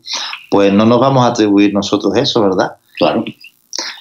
pues 0.50 0.72
no 0.72 0.86
nos 0.86 1.00
vamos 1.00 1.24
a 1.24 1.28
atribuir 1.28 1.72
nosotros 1.72 2.16
eso, 2.16 2.40
¿verdad? 2.42 2.72
Claro. 2.96 3.24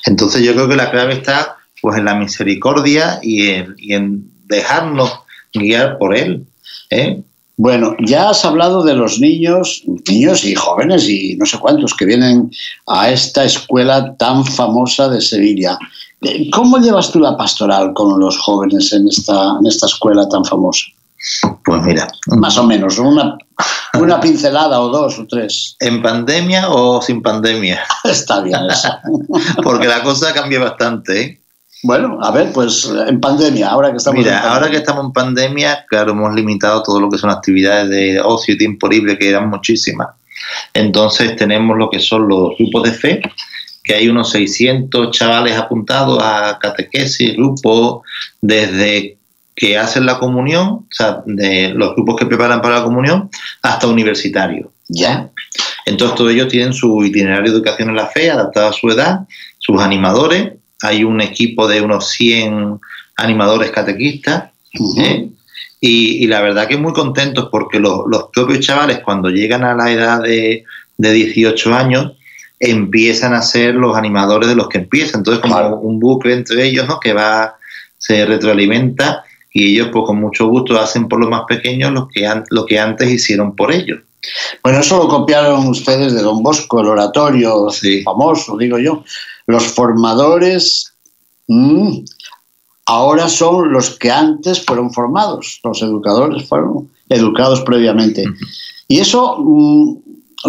Entonces 0.06 0.44
yo 0.44 0.54
creo 0.54 0.68
que 0.68 0.76
la 0.76 0.92
clave 0.92 1.14
está 1.14 1.58
pues 1.82 1.98
en 1.98 2.06
la 2.06 2.16
misericordia 2.16 3.20
y 3.22 3.50
en, 3.50 3.76
y 3.78 3.94
en 3.94 4.32
dejarnos 4.46 5.12
guiar 5.54 5.98
por 5.98 6.16
Él. 6.16 6.46
¿eh? 6.90 7.22
Bueno, 7.58 7.96
ya 8.00 8.30
has 8.30 8.44
hablado 8.44 8.84
de 8.84 8.96
los 8.96 9.20
niños, 9.20 9.84
niños 10.10 10.44
y 10.44 10.56
jóvenes 10.56 11.08
y 11.08 11.36
no 11.38 11.46
sé 11.46 11.58
cuántos 11.58 11.94
que 11.94 12.06
vienen 12.06 12.52
a 12.88 13.10
esta 13.10 13.46
escuela 13.46 14.14
tan 14.18 14.44
famosa 14.46 15.08
de 15.08 15.22
Sevilla. 15.22 15.78
¿Cómo 16.52 16.78
llevas 16.80 17.12
tú 17.12 17.20
la 17.20 17.38
pastoral 17.38 17.94
con 17.94 18.20
los 18.20 18.38
jóvenes 18.40 18.92
en 18.92 19.08
esta, 19.08 19.58
en 19.60 19.68
esta 19.68 19.86
escuela 19.86 20.28
tan 20.28 20.44
famosa? 20.44 20.86
Pues 21.64 21.82
mira. 21.84 22.08
Más 22.38 22.58
o 22.58 22.64
menos, 22.66 23.00
una, 23.00 23.38
una 24.00 24.20
pincelada 24.20 24.80
o 24.80 24.90
dos 24.90 25.20
o 25.20 25.26
tres. 25.28 25.76
¿En 25.80 26.02
pandemia 26.02 26.70
o 26.70 27.02
sin 27.02 27.22
pandemia? 27.22 27.84
Está 28.04 28.42
bien 28.42 28.60
eso. 28.70 28.90
Porque 29.64 29.88
la 29.88 30.04
cosa 30.04 30.34
cambia 30.34 30.60
bastante, 30.60 31.22
¿eh? 31.22 31.42
Bueno, 31.84 32.18
a 32.22 32.32
ver, 32.32 32.52
pues 32.52 32.92
en 33.08 33.20
pandemia, 33.20 33.70
ahora 33.70 33.92
que 33.92 33.98
estamos 33.98 34.18
Mira, 34.18 34.40
ahora 34.40 34.72
que 34.72 34.78
estamos 34.78 35.06
en 35.06 35.14
pandemia, 35.14 35.86
claro, 35.88 36.14
hemos 36.14 36.34
limitado 36.34 36.82
todo 36.82 37.00
lo 37.00 37.12
que 37.12 37.20
son 37.20 37.30
actividades 37.30 37.90
de 37.90 38.20
ocio 38.22 38.56
y 38.56 38.58
tiempo 38.58 38.88
libre, 38.88 39.20
que 39.20 39.30
eran 39.30 39.50
muchísimas. 39.50 40.08
Entonces 40.74 41.36
tenemos 41.36 41.78
lo 41.78 41.90
que 41.90 42.00
son 42.00 42.28
los 42.28 42.58
grupos 42.58 42.84
de 42.84 42.92
fe, 42.92 43.22
que 43.84 43.94
hay 43.94 44.10
unos 44.10 44.32
600 44.32 45.12
chavales 45.12 45.56
apuntados 45.58 46.18
a 46.24 46.58
catequesis, 46.60 47.36
grupos, 47.36 48.02
desde 48.42 49.20
que 49.56 49.78
hacen 49.78 50.06
la 50.06 50.20
comunión, 50.20 50.68
o 50.68 50.88
sea, 50.90 51.22
de 51.26 51.70
los 51.70 51.96
grupos 51.96 52.18
que 52.18 52.26
preparan 52.26 52.62
para 52.62 52.80
la 52.80 52.84
comunión, 52.84 53.30
hasta 53.62 53.88
universitarios. 53.88 54.68
Ya. 54.88 55.30
Entonces 55.86 56.18
todos 56.18 56.32
ellos 56.32 56.50
tienen 56.50 56.74
su 56.74 57.04
itinerario 57.04 57.52
de 57.52 57.58
educación 57.58 57.90
en 57.90 57.96
la 57.96 58.08
fe, 58.08 58.30
adaptado 58.30 58.70
a 58.70 58.74
su 58.74 58.90
edad, 58.90 59.22
sus 59.60 59.82
animadores, 59.82 60.54
hay 60.82 61.04
un 61.04 61.22
equipo 61.22 61.68
de 61.68 61.82
unos 61.82 62.10
100 62.12 62.80
animadores 63.18 63.72
catequistas. 63.72 64.52
¿eh? 64.98 65.30
y, 65.80 66.28
la 66.28 66.42
verdad 66.42 66.68
que 66.68 66.78
muy 66.78 66.92
contentos 66.92 67.48
porque 67.50 67.80
los, 67.80 68.04
propios 68.34 68.60
chavales 68.60 69.00
cuando 69.00 69.30
llegan 69.30 69.64
a 69.64 69.74
la 69.74 69.92
edad 69.92 70.22
de, 70.22 70.66
18 70.98 71.76
años 71.76 72.14
empiezan 72.60 73.34
a 73.34 73.42
ser 73.42 73.76
los 73.76 73.98
animadores 73.98 74.48
de 74.50 74.56
los 74.56 74.70
que 74.70 74.80
empiezan. 74.80 75.20
Entonces 75.20 75.42
como 75.42 75.76
un 75.76 76.00
bucle 76.00 76.34
entre 76.34 76.66
ellos 76.66 76.88
¿no? 76.88 77.00
que 77.00 77.14
va, 77.14 77.56
se 77.98 78.26
retroalimenta 78.26 79.24
y 79.56 79.72
ellos 79.72 79.88
pues 79.94 80.04
con 80.06 80.20
mucho 80.20 80.48
gusto 80.48 80.78
hacen 80.78 81.08
por 81.08 81.18
los 81.18 81.30
más 81.30 81.44
pequeños 81.48 81.94
lo 81.94 82.10
que, 82.10 82.30
lo 82.50 82.66
que 82.66 82.78
antes 82.78 83.10
hicieron 83.10 83.56
por 83.56 83.72
ellos. 83.72 84.02
Bueno, 84.62 84.80
eso 84.80 84.98
lo 84.98 85.08
copiaron 85.08 85.66
ustedes 85.70 86.14
de 86.14 86.22
Don 86.22 86.44
Bosco, 86.44 86.82
el 86.82 86.88
oratorio 86.88 87.70
famoso, 88.04 88.58
digo 88.58 88.78
yo. 88.80 89.06
Los 89.48 89.64
formadores 89.68 90.94
mm, 91.48 92.00
ahora 92.88 93.30
son 93.30 93.72
los 93.72 93.92
que 93.98 94.12
antes 94.12 94.62
fueron 94.66 94.92
formados. 94.92 95.62
Los 95.64 95.82
educadores 95.82 96.50
fueron 96.50 96.90
educados 97.08 97.62
previamente. 97.62 98.26
Y 98.90 99.00
eso 99.00 99.38
mm, 99.40 99.96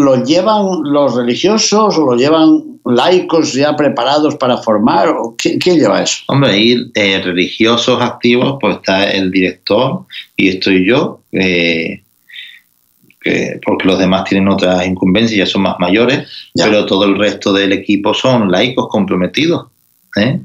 lo 0.01 0.25
llevan 0.25 0.83
los 0.83 1.15
religiosos 1.15 1.97
o 1.97 2.07
lo 2.07 2.17
llevan 2.17 2.76
laicos 2.87 3.53
ya 3.53 3.75
preparados 3.77 4.37
para 4.37 4.59
formar. 4.59 5.09
¿O 5.09 5.37
¿Quién, 5.37 5.59
lleva 5.61 6.03
eso? 6.03 6.19
Hombre, 6.29 6.51
ahí 6.51 6.91
eh, 6.95 7.21
religiosos 7.23 8.01
activos, 8.01 8.59
pues 8.61 8.77
está 8.77 9.11
el 9.11 9.31
director 9.31 10.05
y 10.37 10.49
estoy 10.49 10.87
yo. 10.87 11.21
Eh, 11.33 12.03
porque 13.65 13.89
los 13.89 13.99
demás 13.99 14.25
tienen 14.25 14.49
otras 14.49 14.87
incumbencias, 14.87 15.37
ya 15.37 15.47
son 15.47 15.63
más 15.63 15.77
mayores, 15.81 16.29
pero 16.55 16.87
todo 16.87 17.05
el 17.05 17.19
resto 17.19 17.53
del 17.53 17.73
equipo 17.73 18.15
son 18.15 18.51
laicos 18.51 18.87
comprometidos. 18.89 19.67
¿eh? 20.17 20.41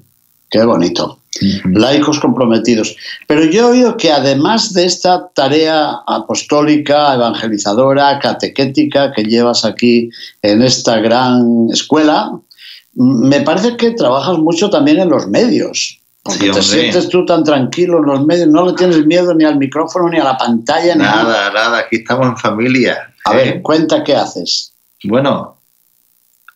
Qué 0.50 0.64
bonito. 0.64 1.21
Laicos 1.66 2.20
comprometidos. 2.20 2.96
Pero 3.26 3.46
yo 3.46 3.62
he 3.62 3.72
oído 3.72 3.98
que 3.98 4.12
además 4.12 4.74
de 4.74 4.86
esta 4.86 5.30
tarea 5.30 6.02
apostólica, 6.06 7.14
evangelizadora, 7.14 8.20
catequética 8.20 9.14
que 9.14 9.24
llevas 9.24 9.64
aquí 9.64 10.10
en 10.42 10.62
esta 10.62 11.00
gran 11.00 11.70
escuela, 11.72 12.32
me 12.96 13.42
parece 13.42 13.78
que 13.78 13.92
trabajas 13.92 14.38
mucho 14.38 14.70
también 14.70 15.00
en 15.00 15.10
los 15.10 15.28
medios. 15.28 16.02
Porque 16.24 16.52
te 16.52 16.62
sientes 16.62 17.10
tú 17.10 17.26
tan 17.26 17.44
tranquilo 17.44 17.98
en 17.98 18.06
los 18.06 18.26
medios, 18.26 18.48
no 18.48 18.68
le 18.68 18.74
tienes 18.74 19.04
miedo 19.08 19.34
ni 19.34 19.44
al 19.44 19.58
micrófono, 19.58 20.08
ni 20.10 20.20
a 20.20 20.24
la 20.24 20.38
pantalla. 20.38 20.96
Nada, 20.96 21.52
nada, 21.52 21.80
aquí 21.80 21.96
estamos 21.96 22.28
en 22.28 22.38
familia. 22.38 23.12
A 23.26 23.34
ver, 23.34 23.48
eh, 23.48 23.62
cuenta 23.62 24.04
qué 24.04 24.16
haces. 24.16 24.74
Bueno, 25.04 25.58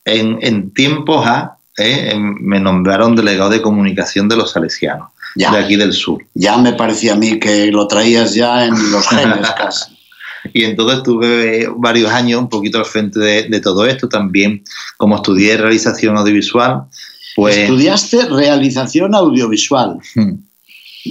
en, 0.03 0.71
tiempos 0.73 1.25
A 1.25 1.54
eh, 1.77 2.13
me 2.17 2.59
nombraron 2.59 3.15
delegado 3.15 3.49
de 3.49 3.61
comunicación 3.61 4.27
de 4.27 4.37
los 4.37 4.51
salesianos, 4.51 5.09
de 5.35 5.45
aquí 5.45 5.75
del 5.75 5.93
sur. 5.93 6.23
Ya 6.33 6.57
me 6.57 6.73
parecía 6.73 7.13
a 7.13 7.17
mí 7.17 7.39
que 7.39 7.71
lo 7.71 7.87
traías 7.87 8.33
ya 8.33 8.65
en 8.65 8.91
los 8.91 9.07
genes 9.07 9.49
casi. 9.57 9.95
Y 10.53 10.63
entonces 10.63 11.01
tuve 11.01 11.67
varios 11.75 12.11
años 12.11 12.39
un 12.39 12.49
poquito 12.49 12.77
al 12.77 12.85
frente 12.85 13.19
de, 13.19 13.43
de 13.49 13.59
todo 13.59 13.85
esto, 13.85 14.07
también 14.07 14.63
como 14.97 15.15
estudié 15.15 15.57
realización 15.57 16.17
audiovisual, 16.17 16.83
pues, 17.35 17.57
Estudiaste 17.57 18.25
realización 18.27 19.13
audiovisual. 19.13 19.99
Hmm. 20.15 20.35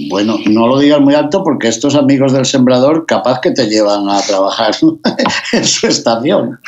Bueno, 0.09 0.37
no 0.47 0.67
lo 0.67 0.79
digas 0.79 0.99
muy 0.99 1.13
alto 1.13 1.43
porque 1.43 1.69
estos 1.69 1.95
amigos 1.95 2.33
del 2.33 2.45
sembrador 2.45 3.05
capaz 3.05 3.39
que 3.39 3.51
te 3.51 3.67
llevan 3.67 4.09
a 4.09 4.21
trabajar 4.21 4.75
en 5.53 5.65
su 5.65 5.87
estación. 5.87 6.59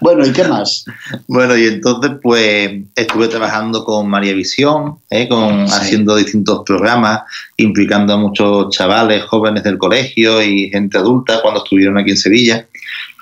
Bueno, 0.00 0.26
¿y 0.26 0.32
qué 0.32 0.44
más? 0.44 0.84
Bueno, 1.28 1.56
y 1.56 1.66
entonces 1.66 2.12
pues 2.22 2.70
estuve 2.94 3.28
trabajando 3.28 3.84
con 3.84 4.08
María 4.08 4.32
Visión, 4.32 4.96
¿eh? 5.10 5.28
con, 5.28 5.64
haciendo 5.64 6.16
distintos 6.16 6.62
programas, 6.64 7.20
implicando 7.58 8.14
a 8.14 8.16
muchos 8.16 8.70
chavales, 8.70 9.24
jóvenes 9.24 9.62
del 9.62 9.76
colegio 9.76 10.42
y 10.42 10.70
gente 10.70 10.96
adulta 10.96 11.42
cuando 11.42 11.62
estuvieron 11.62 11.98
aquí 11.98 12.10
en 12.10 12.16
Sevilla 12.16 12.66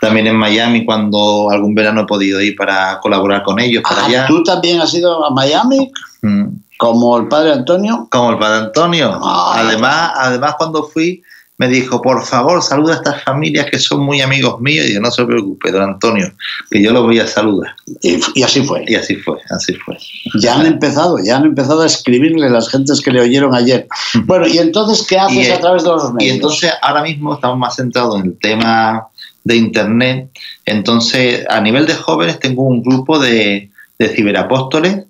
también 0.00 0.26
en 0.26 0.36
Miami 0.36 0.84
cuando 0.84 1.50
algún 1.50 1.74
verano 1.74 2.02
he 2.02 2.06
podido 2.06 2.40
ir 2.40 2.54
para 2.56 3.00
colaborar 3.00 3.42
con 3.42 3.58
ellos 3.58 3.82
para 3.82 4.02
ah, 4.02 4.06
allá. 4.06 4.26
¿Tú 4.26 4.42
también 4.42 4.80
has 4.80 4.92
ido 4.92 5.24
a 5.24 5.30
Miami? 5.30 5.90
Mm. 6.22 6.44
¿Como 6.78 7.16
el 7.18 7.28
padre 7.28 7.52
Antonio? 7.52 8.08
Como 8.10 8.32
el 8.32 8.38
padre 8.38 8.66
Antonio. 8.66 9.18
Ah. 9.22 9.54
Además, 9.58 10.12
además, 10.16 10.54
cuando 10.58 10.84
fui, 10.84 11.22
me 11.56 11.68
dijo, 11.68 12.02
por 12.02 12.24
favor, 12.24 12.62
saluda 12.62 12.94
a 12.94 12.96
estas 12.96 13.22
familias 13.22 13.66
que 13.70 13.78
son 13.78 14.00
muy 14.00 14.20
amigos 14.20 14.60
míos. 14.60 14.86
Y 14.88 14.94
yo, 14.94 15.00
no 15.00 15.10
se 15.10 15.24
preocupe, 15.24 15.70
don 15.70 15.82
Antonio, 15.82 16.32
que 16.70 16.82
yo 16.82 16.92
los 16.92 17.04
voy 17.04 17.20
a 17.20 17.26
saludar. 17.26 17.76
Y, 18.02 18.42
así 18.42 18.62
fue. 18.62 18.84
Y 18.88 18.96
así 18.96 19.16
fue, 19.16 19.38
así 19.50 19.74
fue. 19.74 19.96
Ya 20.40 20.56
han 20.56 20.66
empezado, 20.66 21.18
ya 21.24 21.36
han 21.36 21.44
empezado 21.44 21.82
a 21.82 21.86
escribirle 21.86 22.50
las 22.50 22.68
gentes 22.68 23.00
que 23.00 23.12
le 23.12 23.20
oyeron 23.20 23.54
ayer. 23.54 23.86
Bueno, 24.26 24.46
¿y 24.46 24.58
entonces 24.58 25.06
qué 25.06 25.18
haces 25.18 25.50
a 25.50 25.60
través 25.60 25.84
de 25.84 25.90
los 25.90 26.12
medios? 26.12 26.32
Y 26.32 26.36
entonces 26.36 26.72
ahora 26.82 27.02
mismo 27.02 27.34
estamos 27.34 27.58
más 27.58 27.76
centrados 27.76 28.20
en 28.20 28.26
el 28.26 28.38
tema 28.38 29.06
de 29.44 29.56
Internet. 29.56 30.30
Entonces, 30.64 31.44
a 31.48 31.60
nivel 31.60 31.86
de 31.86 31.94
jóvenes, 31.94 32.40
tengo 32.40 32.62
un 32.62 32.82
grupo 32.82 33.18
de, 33.18 33.70
de 33.98 34.08
ciberapóstoles. 34.08 35.03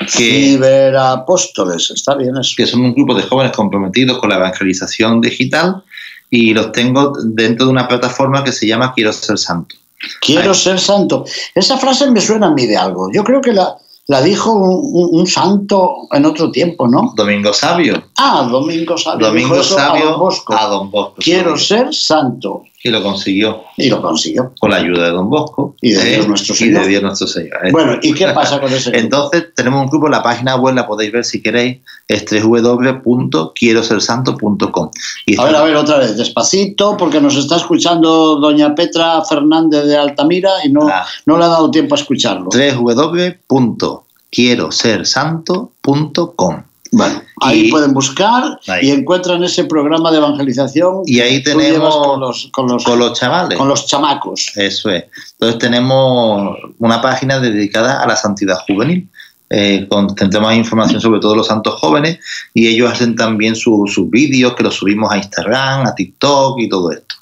Que, 0.00 0.56
ciberapóstoles, 0.56 1.90
está 1.90 2.14
bien 2.14 2.36
eso. 2.36 2.54
Que 2.56 2.66
son 2.66 2.82
un 2.82 2.94
grupo 2.94 3.14
de 3.14 3.22
jóvenes 3.22 3.52
comprometidos 3.52 4.18
con 4.18 4.30
la 4.30 4.36
evangelización 4.36 5.20
digital 5.20 5.82
y 6.30 6.54
los 6.54 6.72
tengo 6.72 7.12
dentro 7.24 7.66
de 7.66 7.72
una 7.72 7.88
plataforma 7.88 8.44
que 8.44 8.52
se 8.52 8.66
llama 8.66 8.92
Quiero 8.94 9.12
ser 9.12 9.38
santo. 9.38 9.76
Quiero 10.20 10.54
ser 10.54 10.78
santo. 10.78 11.24
Esa 11.54 11.76
frase 11.76 12.10
me 12.10 12.20
suena 12.20 12.46
a 12.46 12.50
mí 12.50 12.66
de 12.66 12.76
algo. 12.76 13.10
Yo 13.12 13.22
creo 13.22 13.40
que 13.40 13.52
la, 13.52 13.76
la 14.06 14.22
dijo 14.22 14.52
un, 14.52 15.26
santo 15.26 16.08
en 16.10 16.24
otro 16.24 16.50
tiempo, 16.50 16.88
¿no? 16.88 17.12
Domingo 17.14 17.52
Sabio. 17.52 18.02
Ah, 18.16 18.48
Domingo 18.50 18.96
Sabio. 18.96 19.26
Domingo 19.26 19.62
Sabio 19.62 20.08
a 20.48 20.66
Don 20.66 20.90
Bosco. 20.90 21.16
Quiero 21.18 21.56
ser 21.56 21.94
santo. 21.94 22.64
Y 22.82 22.88
lo 22.88 23.02
consiguió. 23.02 23.64
Y 23.76 23.90
lo 23.90 24.00
consiguió. 24.00 24.54
Con 24.58 24.70
la 24.70 24.76
ayuda 24.76 25.04
de 25.04 25.10
Don 25.10 25.28
Bosco. 25.28 25.76
Y 25.82 25.90
de 25.90 26.02
Dios 26.02 26.26
nuestro 26.26 26.54
Señor. 26.54 26.80
Y 26.80 26.84
de 26.84 26.88
Dios 26.88 27.02
nuestro 27.02 27.26
Señor. 27.26 27.58
Bueno, 27.72 27.98
¿y 28.00 28.14
qué 28.14 28.28
pasa 28.28 28.58
con 28.58 28.72
ese 28.72 28.90
grupo? 28.90 29.04
Entonces, 29.04 29.48
tenemos 29.54 29.82
un 29.82 29.90
grupo, 29.90 30.08
la 30.08 30.22
página 30.22 30.56
web 30.56 30.74
la 30.74 30.86
podéis 30.86 31.12
ver 31.12 31.26
si 31.26 31.42
queréis, 31.42 31.76
es 32.08 32.24
www.quierosersanto.com. 32.24 34.90
A 35.38 35.44
ver, 35.44 35.56
a 35.56 35.62
ver, 35.62 35.76
otra 35.76 35.98
vez, 35.98 36.16
despacito, 36.16 36.96
porque 36.96 37.20
nos 37.20 37.36
está 37.36 37.56
escuchando 37.56 38.36
doña 38.36 38.74
Petra 38.74 39.22
Fernández 39.24 39.84
de 39.84 39.98
Altamira 39.98 40.52
y 40.64 40.70
no, 40.70 40.88
ah. 40.88 41.04
no 41.26 41.36
le 41.36 41.44
ha 41.44 41.48
dado 41.48 41.70
tiempo 41.70 41.94
a 41.94 41.98
escucharlo. 41.98 42.48
www 42.50 44.00
quiero 44.30 44.70
ser 44.70 45.06
santo.com. 45.06 46.62
Bueno, 46.92 47.22
ahí 47.40 47.70
pueden 47.70 47.92
buscar 47.92 48.58
y 48.82 48.90
encuentran 48.90 49.42
ese 49.44 49.64
programa 49.64 50.10
de 50.10 50.18
evangelización. 50.18 51.02
Y 51.06 51.20
ahí 51.20 51.42
tenemos 51.42 51.96
con 51.96 52.20
los, 52.20 52.48
con 52.52 52.66
los, 52.68 52.84
con 52.84 52.98
los 52.98 53.18
chavales. 53.18 53.56
Con 53.56 53.68
los 53.68 53.86
chamacos. 53.86 54.52
Eso 54.56 54.90
es. 54.90 55.04
Entonces 55.32 55.58
tenemos 55.58 56.56
una 56.78 57.00
página 57.00 57.38
dedicada 57.38 58.02
a 58.02 58.06
la 58.06 58.16
santidad 58.16 58.58
juvenil. 58.66 59.08
Eh, 59.52 59.88
con, 59.88 60.06
más 60.40 60.54
información 60.54 61.00
sobre 61.00 61.18
todo 61.18 61.34
los 61.34 61.48
santos 61.48 61.74
jóvenes 61.80 62.20
y 62.54 62.68
ellos 62.68 62.92
hacen 62.92 63.16
también 63.16 63.56
sus 63.56 64.08
vídeos 64.08 64.54
que 64.54 64.62
los 64.62 64.76
subimos 64.76 65.10
a 65.10 65.16
Instagram, 65.16 65.88
a 65.88 65.94
TikTok 65.96 66.60
y 66.60 66.68
todo 66.68 66.92
esto. 66.92 67.16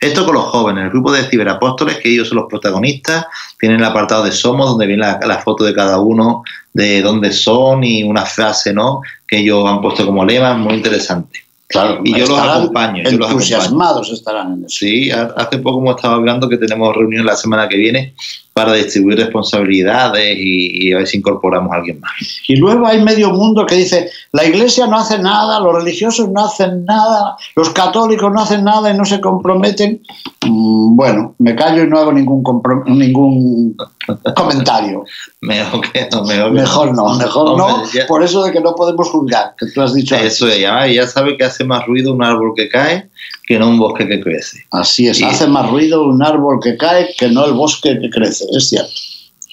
Esto 0.00 0.24
con 0.24 0.34
los 0.34 0.44
jóvenes, 0.44 0.84
el 0.84 0.90
grupo 0.90 1.12
de 1.12 1.24
ciberapóstoles, 1.24 1.98
que 1.98 2.12
ellos 2.12 2.28
son 2.28 2.38
los 2.38 2.48
protagonistas, 2.48 3.26
tienen 3.58 3.78
el 3.78 3.84
apartado 3.84 4.24
de 4.24 4.32
Somos, 4.32 4.68
donde 4.70 4.86
viene 4.86 5.02
la, 5.02 5.38
foto 5.38 5.64
de 5.64 5.74
cada 5.74 5.98
uno, 5.98 6.42
de 6.72 7.02
dónde 7.02 7.32
son 7.32 7.84
y 7.84 8.02
una 8.02 8.24
frase, 8.24 8.72
¿no? 8.72 9.00
Que 9.26 9.38
ellos 9.38 9.66
han 9.66 9.80
puesto 9.80 10.06
como 10.06 10.24
lema, 10.24 10.54
muy 10.54 10.74
interesante. 10.74 11.40
Claro, 11.66 12.00
y 12.02 12.18
yo 12.18 12.26
los 12.26 12.38
acompaño. 12.38 13.04
entusiasmados 13.06 14.10
estarán 14.10 14.54
en 14.54 14.64
eso. 14.64 14.76
Sí, 14.76 15.10
hace 15.12 15.58
poco 15.58 15.78
hemos 15.78 15.96
estado 15.96 16.14
hablando 16.14 16.48
que 16.48 16.56
tenemos 16.56 16.94
reunión 16.96 17.24
la 17.24 17.36
semana 17.36 17.68
que 17.68 17.76
viene 17.76 18.14
para 18.64 18.74
distribuir 18.74 19.18
responsabilidades 19.18 20.36
y, 20.38 20.92
a 20.92 20.98
ver 20.98 21.06
si 21.06 21.16
incorporamos 21.18 21.72
a 21.72 21.76
alguien 21.76 21.98
más. 22.00 22.12
Y 22.46 22.56
luego 22.56 22.86
hay 22.86 23.02
medio 23.02 23.30
mundo 23.30 23.64
que 23.64 23.74
dice, 23.74 24.10
la 24.32 24.44
iglesia 24.44 24.86
no 24.86 24.98
hace 24.98 25.18
nada, 25.18 25.60
los 25.60 25.74
religiosos 25.74 26.28
no 26.28 26.44
hacen 26.44 26.84
nada, 26.84 27.36
los 27.56 27.70
católicos 27.70 28.30
no 28.30 28.42
hacen 28.42 28.64
nada 28.64 28.92
y 28.92 28.96
no 28.96 29.04
se 29.04 29.20
comprometen. 29.20 30.02
Mm, 30.46 30.94
bueno, 30.94 31.34
me 31.38 31.54
callo 31.54 31.84
y 31.84 31.88
no 31.88 31.98
hago 31.98 32.12
ningún, 32.12 32.42
ningún 32.86 33.76
comentario. 34.36 35.04
mejor 35.40 35.80
que 35.92 36.08
no, 36.12 36.22
mejor, 36.50 36.94
no. 36.94 37.14
Mejor 37.16 37.56
no, 37.56 37.84
por 38.08 38.22
eso 38.22 38.44
de 38.44 38.52
que 38.52 38.60
no 38.60 38.74
podemos 38.74 39.08
juzgar, 39.08 39.54
que 39.58 39.66
tú 39.66 39.80
has 39.80 39.94
dicho. 39.94 40.16
Eso 40.16 40.48
es, 40.48 40.60
ya, 40.60 40.86
ya 40.86 41.06
sabe 41.06 41.36
que 41.38 41.44
hace 41.44 41.64
más 41.64 41.86
ruido 41.86 42.12
un 42.12 42.22
árbol 42.22 42.52
que 42.54 42.68
cae 42.68 43.09
que 43.46 43.58
no 43.58 43.68
un 43.68 43.78
bosque 43.78 44.06
que 44.06 44.20
crece. 44.20 44.64
Así 44.70 45.08
es, 45.08 45.22
hace 45.22 45.46
más 45.46 45.68
ruido 45.70 46.02
un 46.02 46.22
árbol 46.22 46.60
que 46.62 46.76
cae 46.76 47.14
que 47.18 47.28
no 47.28 47.44
el 47.44 47.52
bosque 47.52 47.98
que 48.00 48.10
crece, 48.10 48.44
es 48.52 48.68
cierto. 48.68 48.92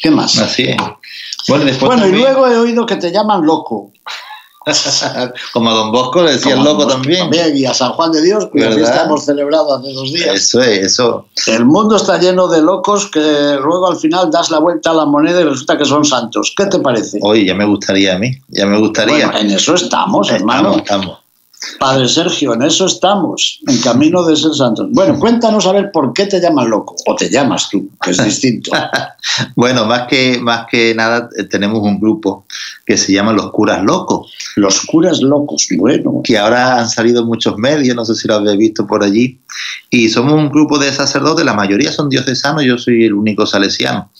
¿Qué 0.01 0.11
más? 0.11 0.37
Así 0.37 0.63
es. 0.63 0.77
Bueno, 1.47 1.65
después 1.65 1.99
y 2.07 2.11
luego 2.11 2.47
he 2.47 2.57
oído 2.57 2.85
que 2.85 2.97
te 2.97 3.11
llaman 3.11 3.45
loco. 3.45 3.91
Como 5.53 5.69
a 5.69 5.73
Don 5.73 5.91
Bosco 5.91 6.21
le 6.23 6.33
decían 6.33 6.63
loco 6.63 6.85
también. 6.87 7.21
También, 7.21 7.55
y 7.55 7.65
a 7.65 7.73
San 7.73 7.93
Juan 7.93 8.11
de 8.11 8.21
Dios, 8.21 8.49
que 8.53 8.63
hemos 8.63 9.25
celebrado 9.25 9.75
hace 9.75 9.93
dos 9.93 10.11
días. 10.11 10.35
Eso 10.35 10.61
es, 10.61 10.79
eso. 10.79 11.25
El 11.47 11.65
mundo 11.65 11.95
está 11.95 12.17
lleno 12.17 12.47
de 12.47 12.61
locos 12.61 13.07
que 13.07 13.19
luego 13.61 13.89
al 13.89 13.97
final 13.97 14.29
das 14.29 14.51
la 14.51 14.59
vuelta 14.59 14.91
a 14.91 14.93
la 14.93 15.05
moneda 15.05 15.41
y 15.41 15.45
resulta 15.45 15.77
que 15.77 15.85
son 15.85 16.03
santos. 16.03 16.53
¿Qué 16.55 16.65
te 16.65 16.79
parece? 16.79 17.19
Oye, 17.21 17.45
ya 17.45 17.55
me 17.55 17.65
gustaría 17.65 18.15
a 18.15 18.19
mí, 18.19 18.31
ya 18.49 18.65
me 18.65 18.77
gustaría. 18.77 19.31
en 19.39 19.51
eso 19.51 19.75
estamos, 19.75 20.29
hermano. 20.31 20.77
estamos. 20.77 21.19
Padre 21.79 22.07
Sergio, 22.07 22.53
en 22.53 22.61
eso 22.61 22.85
estamos, 22.85 23.59
en 23.67 23.79
camino 23.79 24.23
de 24.23 24.35
ser 24.35 24.53
santos. 24.53 24.87
Bueno, 24.91 25.19
cuéntanos 25.19 25.65
a 25.65 25.71
ver 25.71 25.91
por 25.91 26.13
qué 26.13 26.25
te 26.25 26.39
llaman 26.39 26.69
loco, 26.69 26.95
o 27.05 27.15
te 27.15 27.29
llamas 27.29 27.69
tú, 27.69 27.89
que 28.01 28.11
es 28.11 28.23
distinto. 28.23 28.71
bueno, 29.55 29.85
más 29.85 30.07
que, 30.07 30.39
más 30.39 30.65
que 30.69 30.93
nada 30.93 31.29
eh, 31.37 31.43
tenemos 31.43 31.81
un 31.81 31.99
grupo 31.99 32.45
que 32.85 32.97
se 32.97 33.11
llama 33.11 33.33
Los 33.33 33.51
Curas 33.51 33.83
Locos. 33.83 34.31
Los 34.55 34.81
Curas 34.81 35.19
Locos, 35.21 35.67
bueno. 35.77 36.21
Que 36.23 36.37
ahora 36.37 36.79
han 36.79 36.89
salido 36.89 37.25
muchos 37.25 37.57
medios, 37.57 37.95
no 37.95 38.05
sé 38.05 38.15
si 38.15 38.27
lo 38.27 38.35
habéis 38.35 38.57
visto 38.57 38.85
por 38.85 39.03
allí, 39.03 39.39
y 39.89 40.09
somos 40.09 40.33
un 40.33 40.49
grupo 40.49 40.77
de 40.77 40.91
sacerdotes, 40.93 41.45
la 41.45 41.53
mayoría 41.53 41.91
son 41.91 42.09
diocesanos, 42.09 42.63
yo 42.63 42.77
soy 42.77 43.05
el 43.05 43.13
único 43.13 43.45
salesiano, 43.45 44.11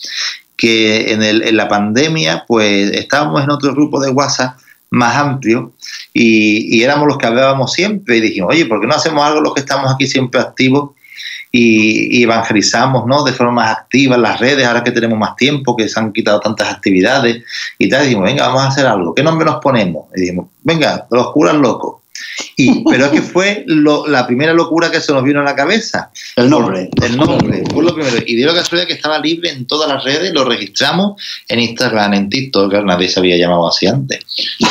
que 0.55 1.11
en, 1.11 1.21
el, 1.23 1.43
en 1.43 1.55
la 1.55 1.67
pandemia, 1.67 2.45
pues 2.47 2.91
estábamos 2.91 3.43
en 3.43 3.51
otro 3.51 3.73
grupo 3.73 3.99
de 3.99 4.09
WhatsApp 4.09 4.57
más 4.89 5.17
amplio 5.17 5.73
y, 6.13 6.81
éramos 6.81 7.07
los 7.07 7.17
que 7.17 7.27
hablábamos 7.27 7.73
siempre 7.73 8.17
y 8.17 8.21
dijimos, 8.21 8.51
oye, 8.51 8.65
¿por 8.65 8.79
qué 8.79 8.87
no 8.87 8.95
hacemos 8.95 9.23
algo 9.23 9.41
los 9.41 9.53
que 9.53 9.61
estamos 9.61 9.91
aquí 9.93 10.07
siempre 10.07 10.39
activos 10.39 10.91
y, 11.51 12.23
evangelizamos 12.23 13.05
¿no? 13.05 13.23
de 13.23 13.33
forma 13.33 13.53
más 13.53 13.71
activa 13.71 14.15
en 14.15 14.21
las 14.21 14.39
redes, 14.39 14.65
ahora 14.65 14.83
que 14.83 14.91
tenemos 14.91 15.17
más 15.17 15.35
tiempo, 15.35 15.75
que 15.75 15.87
se 15.87 15.99
han 15.99 16.13
quitado 16.13 16.39
tantas 16.39 16.69
actividades 16.69 17.43
y 17.77 17.89
tal, 17.89 18.03
dijimos, 18.03 18.25
venga, 18.25 18.47
vamos 18.47 18.63
a 18.63 18.67
hacer 18.67 18.85
algo, 18.85 19.13
¿qué 19.13 19.23
nombre 19.23 19.45
nos 19.45 19.61
ponemos? 19.61 20.05
Y 20.15 20.21
dijimos, 20.21 20.47
venga, 20.63 21.07
los 21.11 21.31
curas 21.31 21.55
locos. 21.55 22.01
Y, 22.55 22.83
pero 22.89 23.05
es 23.05 23.11
que 23.11 23.21
fue 23.21 23.63
la 23.67 24.25
primera 24.25 24.53
locura 24.53 24.91
que 24.91 25.01
se 25.01 25.13
nos 25.13 25.23
vino 25.23 25.39
a 25.39 25.43
la 25.43 25.55
cabeza. 25.55 26.11
El 26.35 26.49
nombre. 26.49 26.89
El 27.01 27.17
nombre, 27.17 27.63
fue 27.71 27.83
lo 27.83 27.93
primero. 27.93 28.17
Y 28.25 28.35
dio 28.35 28.47
la 28.47 28.55
casualidad 28.55 28.87
que 28.87 28.93
estaba 28.93 29.19
libre 29.19 29.51
en 29.51 29.65
todas 29.65 29.89
las 29.89 30.03
redes, 30.03 30.33
lo 30.33 30.43
registramos 30.45 31.21
en 31.47 31.59
Instagram, 31.59 32.13
en 32.13 32.29
TikTok, 32.29 32.71
que 32.71 32.81
nadie 32.81 33.09
se 33.09 33.19
había 33.19 33.37
llamado 33.37 33.67
así 33.67 33.87
antes. 33.87 34.19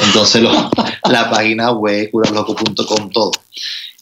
Entonces 0.06 0.42
la 1.10 1.30
página 1.30 1.72
web, 1.72 2.10
curasloco.com, 2.10 3.10
todo. 3.10 3.32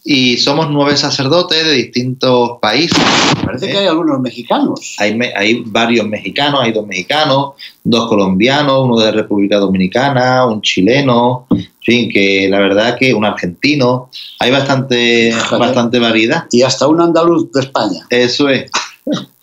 Y 0.06 0.36
somos 0.36 0.68
nueve 0.70 0.98
sacerdotes 0.98 1.64
de 1.64 1.72
distintos 1.72 2.58
países. 2.60 3.02
Parece 3.42 3.70
que 3.70 3.78
hay 3.78 3.86
algunos 3.86 4.20
mexicanos. 4.20 4.96
Hay, 4.98 5.18
hay 5.34 5.62
varios 5.64 6.06
mexicanos, 6.06 6.60
hay 6.62 6.72
dos 6.72 6.86
mexicanos, 6.86 7.52
dos 7.82 8.06
colombianos, 8.06 8.84
uno 8.84 9.00
de 9.00 9.12
República 9.12 9.56
Dominicana, 9.56 10.44
un 10.44 10.60
chileno, 10.60 11.46
en 11.50 11.66
fin, 11.84 12.10
que 12.10 12.48
la 12.50 12.58
verdad 12.58 12.96
que 12.98 13.14
un 13.14 13.24
argentino. 13.24 14.10
Hay 14.40 14.50
bastante, 14.50 15.32
bastante 15.50 15.98
variedad. 15.98 16.46
Y 16.50 16.62
hasta 16.62 16.88
un 16.88 17.00
andaluz 17.00 17.50
de 17.52 17.60
España. 17.60 18.06
Eso 18.10 18.48
es. 18.48 18.70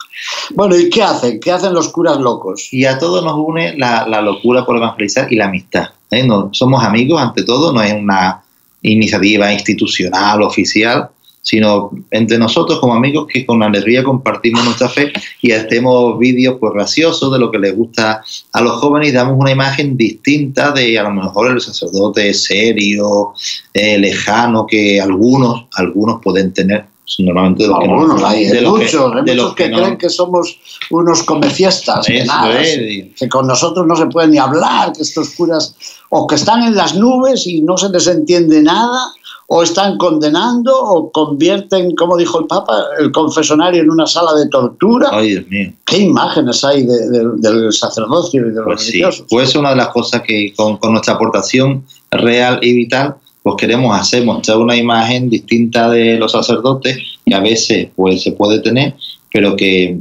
Bueno, 0.54 0.78
¿y 0.78 0.90
qué 0.90 1.02
hacen? 1.02 1.40
¿Qué 1.40 1.52
hacen 1.52 1.74
los 1.74 1.90
curas 1.90 2.18
locos? 2.18 2.72
Y 2.72 2.86
a 2.86 3.00
todos 3.00 3.24
nos 3.24 3.34
une 3.36 3.76
la, 3.78 4.06
locura 4.22 4.66
por 4.66 4.78
evangelizar 4.78 5.32
y 5.32 5.36
la 5.36 5.46
amistad. 5.46 5.90
¿eh? 6.12 6.24
No, 6.24 6.50
somos 6.52 6.84
amigos 6.84 7.22
ante 7.22 7.44
todo, 7.44 7.74
no 7.74 7.82
es 7.82 7.94
una 7.94 8.44
iniciativa 8.84 9.52
institucional, 9.52 10.42
oficial, 10.44 11.10
sino 11.42 11.92
entre 12.12 12.38
nosotros 12.38 12.80
como 12.80 12.94
amigos 12.94 13.28
que 13.32 13.46
con 13.46 13.64
alegría 13.64 14.04
compartimos 14.04 14.64
nuestra 14.64 14.90
fe 14.90 15.12
y 15.42 15.52
hacemos 15.52 16.18
vídeos 16.20 16.58
pues 16.60 16.74
graciosos 16.74 17.32
de 17.32 17.40
lo 17.40 17.52
que 17.52 17.60
les 17.60 17.76
gusta 17.76 18.24
a 18.54 18.62
los 18.62 18.74
jóvenes 18.74 19.10
y 19.10 19.12
damos 19.12 19.36
una 19.38 19.52
imagen 19.52 19.98
distinta 19.98 20.72
de 20.72 21.00
a 21.00 21.04
lo 21.04 21.12
mejor 21.12 21.52
el 21.52 21.62
sacerdote 21.62 22.34
serio, 22.34 23.34
eh, 23.74 23.98
lejano 23.98 24.68
que 24.68 25.02
algunos, 25.02 25.66
algunos 25.74 26.22
pueden 26.22 26.54
tener 26.54 26.86
normalmente 27.20 27.64
de 27.64 27.70
los 27.70 27.80
Algunos, 27.80 28.24
hay, 28.24 28.48
de 28.48 28.62
muchos, 28.62 29.12
que, 29.26 29.34
muchos 29.34 29.56
que, 29.56 29.72
creen 29.72 29.98
que 29.98 30.10
somos 30.10 30.58
unos 30.90 31.24
comefiestas, 31.24 32.06
que, 32.06 33.14
que 33.18 33.30
con 33.30 33.48
nosotros 33.48 33.86
no 33.86 33.96
se 33.96 34.06
puede 34.08 34.30
ni 34.30 34.38
hablar, 34.38 34.94
que 34.94 35.02
estos 35.02 35.32
curas 35.32 35.76
o 36.10 36.28
que 36.28 36.36
están 36.36 36.64
en 36.64 36.76
las 36.76 36.96
nubes 36.96 37.46
y 37.48 37.62
no 37.62 37.78
se 37.78 37.90
les 37.90 38.08
entiende 38.08 38.62
nada, 38.62 39.14
o 39.54 39.64
están 39.64 39.98
condenando, 39.98 40.72
o 40.74 41.12
convierten, 41.12 41.94
como 41.96 42.16
dijo 42.16 42.40
el 42.40 42.48
Papa, 42.48 42.86
el 42.98 43.12
confesonario 43.12 43.82
en 43.82 43.92
una 43.92 44.08
sala 44.08 44.34
de 44.34 44.48
tortura. 44.48 45.10
Ay, 45.12 45.32
Dios 45.32 45.48
mío. 45.50 45.74
¿Qué 45.86 45.98
imágenes 45.98 46.64
hay 46.64 46.86
del 46.86 47.74
sacerdocio 47.74 48.48
y 48.48 48.52
de 48.52 48.56
los 48.56 48.64
pues 48.64 48.86
religiosos? 48.88 49.26
Pues 49.30 49.50
es 49.50 49.56
una 49.58 49.72
de 49.72 49.76
las 49.76 49.90
cosas 49.90 50.22
que 50.22 50.54
con, 50.56 50.78
con 50.78 50.94
nuestra 50.94 51.16
aportación 51.16 51.84
real 52.12 52.60
y 52.62 52.74
vital 52.74 53.16
pues 53.44 53.58
queremos 53.58 54.00
hacer, 54.00 54.24
mostrar 54.24 54.58
una 54.58 54.78
imagen 54.78 55.30
distinta 55.30 55.90
de 55.90 56.18
los 56.18 56.32
sacerdotes 56.32 56.98
que 57.26 57.36
a 57.36 57.42
veces 57.42 57.90
pues 57.94 58.24
se 58.24 58.32
puede 58.32 58.60
tener, 58.60 58.96
pero 59.34 59.58
que 59.58 60.00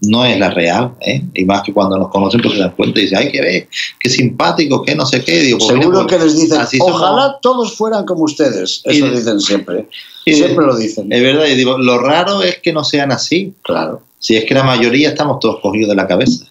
no 0.00 0.24
es 0.24 0.38
la 0.38 0.50
real, 0.50 0.92
¿eh? 1.00 1.22
y 1.34 1.44
más 1.44 1.62
que 1.62 1.72
cuando 1.72 1.98
nos 1.98 2.08
conocen 2.10 2.40
pues 2.40 2.54
se 2.54 2.60
dan 2.60 2.70
cuenta 2.70 3.00
y 3.00 3.02
dicen, 3.04 3.18
ay, 3.18 3.32
qué 3.32 3.40
ve, 3.40 3.68
qué 3.98 4.08
simpático, 4.08 4.82
qué 4.82 4.94
no 4.94 5.04
sé 5.04 5.24
qué. 5.24 5.40
Digo, 5.40 5.58
pues 5.58 5.70
Seguro 5.70 6.06
que 6.06 6.18
les 6.18 6.36
dicen, 6.36 6.60
ojalá 6.80 7.38
todos 7.42 7.76
fueran 7.76 8.04
como 8.04 8.24
ustedes, 8.24 8.82
eso 8.84 9.10
dicen 9.10 9.40
siempre, 9.40 9.88
siempre 10.24 10.66
lo 10.66 10.76
dicen. 10.76 11.12
Es 11.12 11.22
verdad, 11.22 11.46
y 11.46 11.54
digo, 11.54 11.78
lo 11.78 11.98
raro 11.98 12.42
es 12.42 12.58
que 12.58 12.72
no 12.72 12.84
sean 12.84 13.10
así. 13.10 13.54
Claro. 13.62 14.02
Si 14.20 14.36
es 14.36 14.44
que 14.44 14.54
la 14.54 14.64
mayoría 14.64 15.10
estamos 15.10 15.40
todos 15.40 15.60
cogidos 15.60 15.90
de 15.90 15.94
la 15.96 16.06
cabeza. 16.06 16.44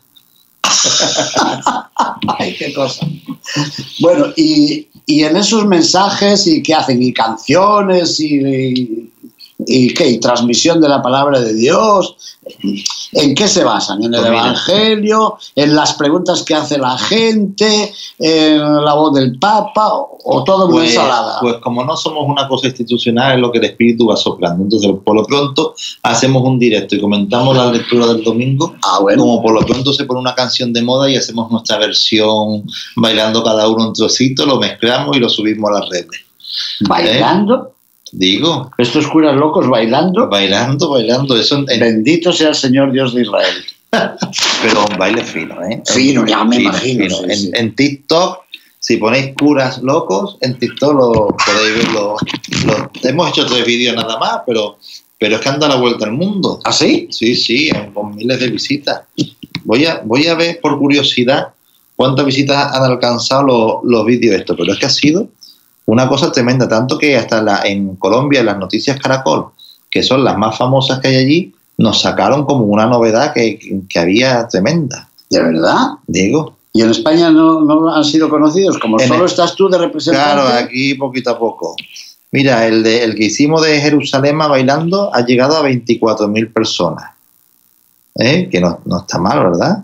Ay, 2.40 2.56
qué 2.58 2.74
cosa. 2.74 3.08
Bueno, 4.00 4.28
y, 4.36 4.88
y, 5.06 5.24
en 5.24 5.36
esos 5.36 5.66
mensajes, 5.66 6.48
¿y 6.48 6.62
qué 6.62 6.74
hacen? 6.74 7.02
¿Y 7.02 7.14
canciones? 7.14 8.20
¿Y, 8.20 9.10
y 9.66 9.94
qué? 9.94 10.10
¿Y 10.10 10.20
transmisión 10.20 10.82
de 10.82 10.90
la 10.90 11.02
palabra 11.02 11.40
de 11.40 11.54
Dios? 11.54 12.16
¿En 13.14 13.36
qué 13.36 13.48
se 13.48 13.64
basan? 13.64 14.04
¿En 14.04 14.14
el 14.14 14.20
pues 14.20 14.32
Evangelio? 14.32 15.38
¿En 15.56 15.76
las 15.76 15.94
preguntas 15.94 16.44
que 16.44 16.56
hace 16.56 16.78
la 16.78 16.98
gente? 16.98 17.94
¿En 18.20 18.84
la 18.84 18.94
voz 18.94 19.14
del 19.14 19.38
Papa? 19.40 19.90
¿O 19.94 20.44
todo 20.44 20.68
muy 20.68 20.80
pues, 20.80 20.90
ensalada? 20.92 21.40
Pues 21.40 21.56
como 21.58 21.84
no 21.86 21.96
somos 21.96 22.26
una 22.28 22.48
cosa 22.48 22.68
institucional, 22.68 23.36
es 23.36 23.40
lo 23.40 23.52
que 23.52 23.60
el 23.60 23.66
Espíritu 23.66 24.08
va 24.08 24.18
soplando. 24.18 24.64
Entonces, 24.64 24.92
por 25.04 25.16
lo 25.16 25.24
pronto, 25.24 25.74
hacemos 26.04 26.44
un 26.44 26.60
directo 26.60 26.96
y 26.96 27.02
comentamos 27.02 27.56
la 27.56 27.72
lectura 27.72 28.08
del 28.08 28.24
domingo. 28.24 28.76
Ah, 28.84 29.00
bueno. 29.02 29.24
Como 29.24 29.42
por 29.42 29.54
lo 29.54 29.66
pronto 29.66 29.94
se 29.94 30.06
pone 30.06 30.20
una 30.20 30.36
canción 30.36 30.74
de 30.74 30.82
moda 30.82 31.10
y 31.10 31.16
hacemos 31.16 31.50
nuestra 31.52 31.78
versión 31.78 32.64
bailando 32.96 33.44
cada 33.44 33.68
uno 33.68 33.88
un 33.88 33.94
trocito, 33.94 34.46
lo 34.46 34.58
mezclamos 34.60 35.16
y 35.16 35.20
lo 35.20 35.30
subimos 35.30 35.70
a 35.70 35.80
las 35.80 35.90
redes. 35.90 36.22
¿Bailando? 36.82 37.77
Digo. 38.12 38.72
Estos 38.78 39.08
curas 39.08 39.36
locos 39.36 39.68
bailando. 39.68 40.28
Bailando, 40.28 40.90
bailando. 40.90 41.36
Eso 41.38 41.64
Bendito 41.66 42.32
sea 42.32 42.50
el 42.50 42.56
Señor 42.56 42.92
Dios 42.92 43.14
de 43.14 43.22
Israel. 43.24 43.56
Pero 44.62 44.86
un 44.90 44.98
baile 44.98 45.24
fino, 45.24 45.62
¿eh? 45.64 45.82
Fino, 45.86 46.26
ya 46.26 46.44
me 46.44 46.58
imagino. 46.62 47.10
sí, 47.10 47.24
en, 47.24 47.38
sí. 47.38 47.52
en 47.54 47.76
TikTok, 47.76 48.40
si 48.80 48.98
ponéis 48.98 49.34
curas 49.40 49.82
locos, 49.82 50.38
en 50.42 50.58
TikTok 50.60 50.94
lo 50.94 51.28
podéis 51.46 51.78
ver. 51.78 51.88
Lo, 51.94 52.16
lo- 52.66 52.92
hemos 53.04 53.30
hecho 53.30 53.46
tres 53.46 53.66
vídeos 53.66 53.96
nada 53.96 54.18
más, 54.18 54.40
pero, 54.46 54.78
pero 55.18 55.36
es 55.36 55.42
que 55.42 55.50
anda 55.50 55.68
la 55.68 55.76
vuelta 55.76 56.06
al 56.06 56.12
mundo. 56.14 56.60
¿Ah, 56.64 56.72
sí? 56.74 57.08
Sí, 57.12 57.36
sí, 57.36 57.70
con 57.94 58.16
miles 58.16 58.40
de 58.40 58.50
visitas. 58.50 59.02
Voy 59.64 59.86
a, 59.86 60.02
voy 60.06 60.28
a 60.28 60.36
ver 60.36 60.60
por 60.62 60.78
curiosidad 60.78 61.48
cuántas 61.96 62.26
visitas 62.26 62.74
han 62.74 62.84
alcanzado 62.84 63.44
los, 63.44 63.74
los 63.84 64.06
vídeos 64.06 64.36
estos, 64.36 64.56
pero 64.58 64.74
es 64.74 64.80
que 64.80 64.86
ha 64.86 64.90
sido 64.90 65.30
una 65.88 66.08
cosa 66.08 66.32
tremenda, 66.32 66.68
tanto 66.68 66.98
que 66.98 67.18
hasta 67.18 67.42
la, 67.42 67.62
en 67.64 67.96
Colombia, 67.96 68.44
las 68.44 68.58
noticias 68.58 69.00
Caracol, 69.00 69.48
que 69.90 70.04
son 70.04 70.24
las 70.24 70.38
más 70.38 70.58
famosas 70.58 71.00
que 71.00 71.08
hay 71.10 71.16
allí, 71.16 71.54
nos 71.78 72.02
sacaron 72.02 72.46
como 72.46 72.66
una 72.66 72.86
novedad 72.88 73.34
que, 73.34 73.84
que 73.90 74.00
había 74.00 74.48
tremenda. 74.48 75.08
¿De 75.30 75.42
verdad? 75.42 75.88
Diego. 76.08 76.56
¿Y 76.74 76.82
en 76.82 76.92
España 76.92 77.32
no, 77.32 77.62
no 77.62 77.92
han 77.94 78.04
sido 78.04 78.30
conocidos? 78.30 78.78
Como 78.80 79.00
En 79.00 79.08
solo 79.08 79.24
el- 79.26 79.30
estás 79.30 79.56
tú 79.56 79.68
de 79.70 79.78
representante. 79.78 80.32
Claro, 80.42 80.48
aquí 80.64 80.94
poquito 80.96 81.32
a 81.32 81.40
poco. 81.40 81.76
Mira, 82.32 82.68
el, 82.68 82.84
de, 82.84 83.04
el 83.04 83.16
que 83.16 83.26
hicimos 83.26 83.64
de 83.64 83.80
Jerusalén 83.80 84.38
bailando 84.38 85.14
ha 85.14 85.22
llegado 85.26 85.56
a 85.58 85.64
24.000 85.64 86.54
personas. 86.54 87.12
¿Eh? 88.16 88.50
Que 88.52 88.60
no, 88.60 88.80
no 88.86 89.00
está 89.00 89.18
mal, 89.20 89.40
¿verdad? 89.40 89.84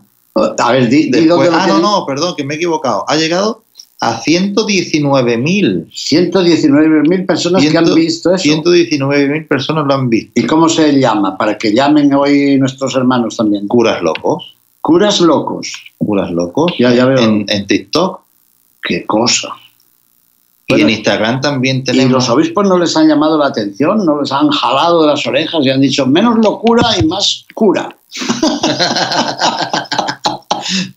A 0.59 0.71
ver, 0.71 0.89
di, 0.89 1.05
di 1.05 1.09
Después- 1.11 1.29
dónde 1.29 1.51
lo 1.51 1.57
ah, 1.57 1.67
no, 1.67 1.79
no, 1.79 2.05
perdón, 2.05 2.35
que 2.35 2.43
me 2.43 2.55
he 2.55 2.57
equivocado. 2.57 3.05
Ha 3.07 3.15
llegado 3.15 3.62
a 4.03 4.21
119.000. 4.21 5.87
119.000 5.87 7.25
personas 7.25 7.65
que 7.65 7.77
han 7.77 7.95
visto 7.95 8.35
eso. 8.35 8.43
119.000 8.43 9.47
personas 9.47 9.85
lo 9.87 9.93
han 9.93 10.09
visto. 10.09 10.31
¿Y 10.35 10.45
cómo 10.45 10.67
se 10.67 10.99
llama? 10.99 11.37
Para 11.37 11.57
que 11.57 11.73
llamen 11.73 12.13
hoy 12.13 12.57
nuestros 12.57 12.95
hermanos 12.95 13.37
también. 13.37 13.67
Curas 13.67 14.01
locos. 14.01 14.55
Curas 14.81 15.21
locos. 15.21 15.71
Curas 15.97 16.31
locos. 16.31 16.73
Ya, 16.77 16.93
ya 16.93 17.05
veo. 17.05 17.17
En, 17.17 17.45
en 17.47 17.65
TikTok. 17.65 18.19
Qué 18.83 19.05
cosa. 19.05 19.47
y 20.67 20.73
Bueno, 20.73 20.89
en 20.89 20.95
Instagram 20.95 21.39
también 21.39 21.77
¿Y 21.77 21.83
tenemos. 21.83 22.11
los 22.11 22.29
obispos 22.29 22.67
no 22.67 22.77
les 22.77 22.97
han 22.97 23.07
llamado 23.07 23.37
la 23.37 23.47
atención? 23.47 24.05
¿No 24.05 24.19
les 24.19 24.33
han 24.33 24.49
jalado 24.49 25.03
de 25.03 25.07
las 25.07 25.25
orejas 25.25 25.65
y 25.65 25.69
han 25.69 25.79
dicho 25.79 26.05
menos 26.05 26.37
locura 26.43 26.83
y 27.01 27.05
más 27.05 27.45
cura? 27.53 27.95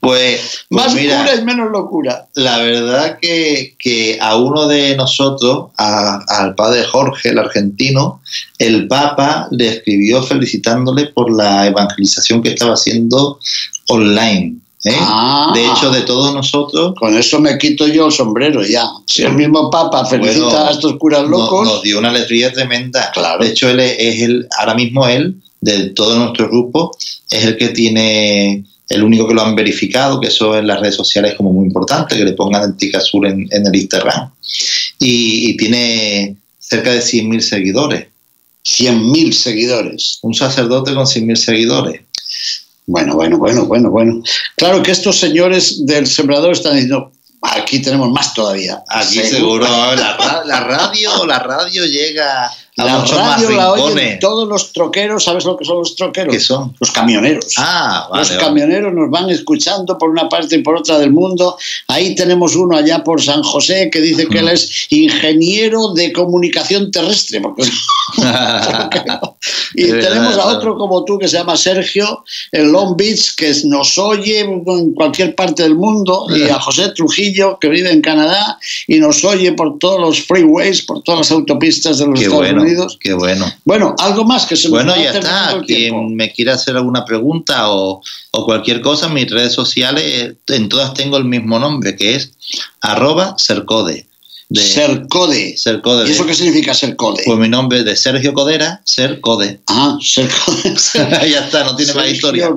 Pues, 0.01 0.65
pues 0.69 0.85
Más 0.87 0.95
mira, 0.95 1.21
cura 1.23 1.35
y 1.37 1.45
menos 1.45 1.71
locura. 1.71 2.27
la 2.35 2.59
verdad 2.59 3.19
que, 3.21 3.75
que 3.79 4.19
a 4.21 4.37
uno 4.37 4.67
de 4.69 4.97
nosotros, 4.97 5.69
a- 5.77 6.21
al 6.29 6.55
padre 6.55 6.85
Jorge, 6.85 7.31
el 7.31 7.39
argentino, 7.39 8.21
el 8.59 8.87
Papa 8.89 9.49
le 9.51 9.69
escribió 9.69 10.23
felicitándole 10.23 11.07
por 11.07 11.35
la 11.35 11.67
evangelización 11.67 12.43
que 12.43 12.51
estaba 12.51 12.75
haciendo 12.75 13.39
online. 13.89 14.57
¿eh? 14.85 14.95
Ah. 15.01 15.51
De 15.55 15.67
hecho, 15.67 15.91
de 15.91 16.03
todos 16.03 16.33
nosotros, 16.35 16.95
Con 16.99 17.17
eso 17.17 17.41
me 17.41 17.59
quito 17.59 17.87
yo 17.89 18.07
el 18.07 18.13
sombrero 18.13 18.63
ya. 18.65 18.85
Si 19.07 19.23
el 19.23 19.33
mismo 19.33 19.71
Papa 19.71 20.05
felicita 20.05 20.45
Bueno, 20.47 20.67
a 20.67 20.71
estos 20.71 20.97
curas 20.97 21.25
locos, 21.25 21.67
nos 21.67 21.83
dio 21.83 21.99
una 21.99 22.11
alegría 22.11 22.53
tremenda. 22.53 23.11
Claro. 23.13 23.43
De 23.43 23.51
hecho, 23.51 23.69
él 23.69 23.81
es, 23.81 23.97
es 23.99 24.23
el, 24.23 24.47
ahora 24.59 24.75
mismo 24.75 25.07
él, 25.09 25.37
de 25.61 25.91
todo 25.91 26.17
nuestro 26.19 26.49
grupo, 26.49 26.97
es 27.31 27.45
el 27.45 27.57
que 27.57 27.69
tiene, 27.71 28.65
el 28.89 29.03
único 29.03 29.27
que 29.27 29.35
lo 29.35 29.43
han 29.43 29.55
verificado, 29.55 30.21
que 30.21 30.29
eso 30.29 30.57
en 30.57 30.67
las 30.67 30.81
redes 30.81 30.95
sociales 30.95 31.33
es 31.33 31.37
como 31.37 31.53
muy 31.53 31.67
importante, 31.67 32.17
que 32.17 32.25
le 32.25 32.33
pongan 32.33 32.63
el 32.63 32.77
tic 32.77 32.95
azul 32.95 33.27
en, 33.27 33.47
en 33.51 33.67
el 33.67 33.75
Instagram. 33.75 34.31
Y, 34.99 35.51
y 35.51 35.57
tiene 35.57 36.37
cerca 36.59 36.91
de 36.93 37.01
100.000 37.01 37.41
seguidores. 37.41 38.07
100.000 38.65 39.33
seguidores. 39.33 40.19
Un 40.23 40.35
sacerdote 40.35 40.95
con 40.95 41.05
100.000 41.05 41.37
seguidores. 41.37 42.01
Bueno, 42.87 43.15
bueno, 43.15 43.39
bueno, 43.39 43.67
bueno, 43.67 43.91
bueno. 43.91 44.23
Claro 44.57 44.83
que 44.83 44.93
estos 44.93 45.19
señores 45.19 45.85
del 45.87 46.07
sembrador 46.07 46.53
están 46.53 46.75
diciendo, 46.75 47.13
aquí 47.43 47.81
tenemos 47.81 48.11
más 48.13 48.33
todavía. 48.35 48.83
Aquí 48.89 49.19
Seguro. 49.21 49.67
la 49.67 50.61
radio, 50.61 51.27
la 51.27 51.39
radio 51.41 51.85
llega 51.87 52.51
La 52.77 52.99
muchos 52.99 53.19
más 53.19 53.43
radio 53.43 53.57
la 53.57 53.73
oyen 53.73 54.19
todos 54.19 54.47
los 54.47 54.71
troqueros, 54.73 55.25
¿sabes 55.25 55.47
lo 55.47 55.57
que 55.57 55.65
son 55.65 55.79
los 55.79 55.95
troqueros? 55.97 56.35
¿Qué 56.35 56.41
son? 56.41 56.75
Los 56.79 56.91
camioneros. 56.91 57.55
Ah, 57.57 58.07
vale. 58.11 58.21
los 58.21 58.29
vale. 58.31 58.41
camioneros 58.43 58.93
nos 58.93 59.11
van 59.11 59.31
escuchando 59.31 59.97
por 59.97 60.11
una 60.11 60.29
parte 60.29 60.57
y 60.57 60.63
por 60.63 60.77
otra 60.77 60.99
del 60.99 61.11
mundo. 61.11 61.57
Ahí 61.89 62.15
tenemos 62.15 62.55
uno 62.55 62.77
allá 62.77 63.03
por 63.03 63.23
San 63.23 63.43
José 63.43 63.89
que 63.91 64.01
dice 64.03 64.29
que 64.29 64.41
él 64.41 64.49
es 64.49 64.87
ingeniero 64.91 65.95
de 65.95 66.13
comunicación 66.13 66.91
terrestre. 66.91 67.41
porque- 67.41 67.63
y 69.75 69.85
Es 69.85 69.93
verdad, 69.93 70.09
tenemos 70.09 70.37
a 70.37 70.47
otro 70.47 70.77
como 70.77 71.05
tú 71.05 71.19
que 71.19 71.29
se 71.29 71.39
llama 71.39 71.57
Sergio 71.57 72.25
en 72.53 72.73
Long 72.73 72.95
Beach, 72.97 73.35
que 73.37 73.55
nos 73.65 73.97
oye 73.97 74.41
en 74.41 74.93
cualquier 74.93 75.35
parte 75.35 75.63
del 75.63 75.77
mundo, 75.77 76.27
y 76.29 76.43
a 76.49 76.61
José 76.61 76.91
Trujillo, 76.91 77.59
que 77.59 77.69
vive 77.69 77.91
en 77.91 78.03
Canadá 78.03 78.59
y 78.87 78.99
nos 78.99 79.25
oye 79.25 79.53
por 79.53 79.79
todos 79.79 80.01
los 80.01 80.21
freeways, 80.21 80.83
por 80.83 81.03
todas 81.03 81.21
las 81.21 81.31
autopistas 81.31 81.99
de 81.99 82.07
los 82.07 82.19
Qué 82.19 82.27
Estados 82.27 82.45
bueno, 82.45 82.66
Unidos. 82.67 82.99
qué 83.01 83.15
bueno. 83.15 83.51
Bueno, 83.65 83.95
algo 83.99 84.25
más 84.25 84.47
que 84.47 84.57
se 84.57 84.69
Bueno, 84.69 84.95
ya 84.97 85.13
está. 85.13 85.61
Quien 85.67 86.15
me 86.15 86.33
quiera 86.33 86.55
hacer 86.55 86.77
alguna 86.77 87.05
pregunta 87.05 87.71
o, 87.71 88.03
o 88.33 88.45
cualquier 88.45 88.81
cosa, 88.81 89.09
mis 89.09 89.31
redes 89.31 89.53
sociales, 89.53 90.05
eh, 90.05 90.35
en 90.49 90.69
todas 90.69 90.95
tengo 90.95 91.17
el 91.17 91.25
mismo 91.25 91.59
nombre, 91.59 91.97
que 91.97 92.17
es 92.17 92.33
arroba 92.81 93.37
sercode. 93.39 94.07
De. 94.49 94.61
¿Y 96.09 96.13
eso 96.13 96.25
qué 96.25 96.35
significa 96.35 96.73
Sercode? 96.73 97.23
Pues 97.27 97.39
mi 97.39 97.49
nombre 97.49 97.81
es 97.81 97.85
de 97.85 97.97
Sergio 97.97 98.33
Codera, 98.33 98.81
Sercode. 98.85 99.61
Ah, 99.67 99.99
Sercode. 100.01 100.77
ya 101.29 101.41
está, 101.41 101.65
no 101.65 101.75
tiene 101.75 101.93
más 101.95 102.05
Sergio 102.05 102.15
historia. 102.15 102.51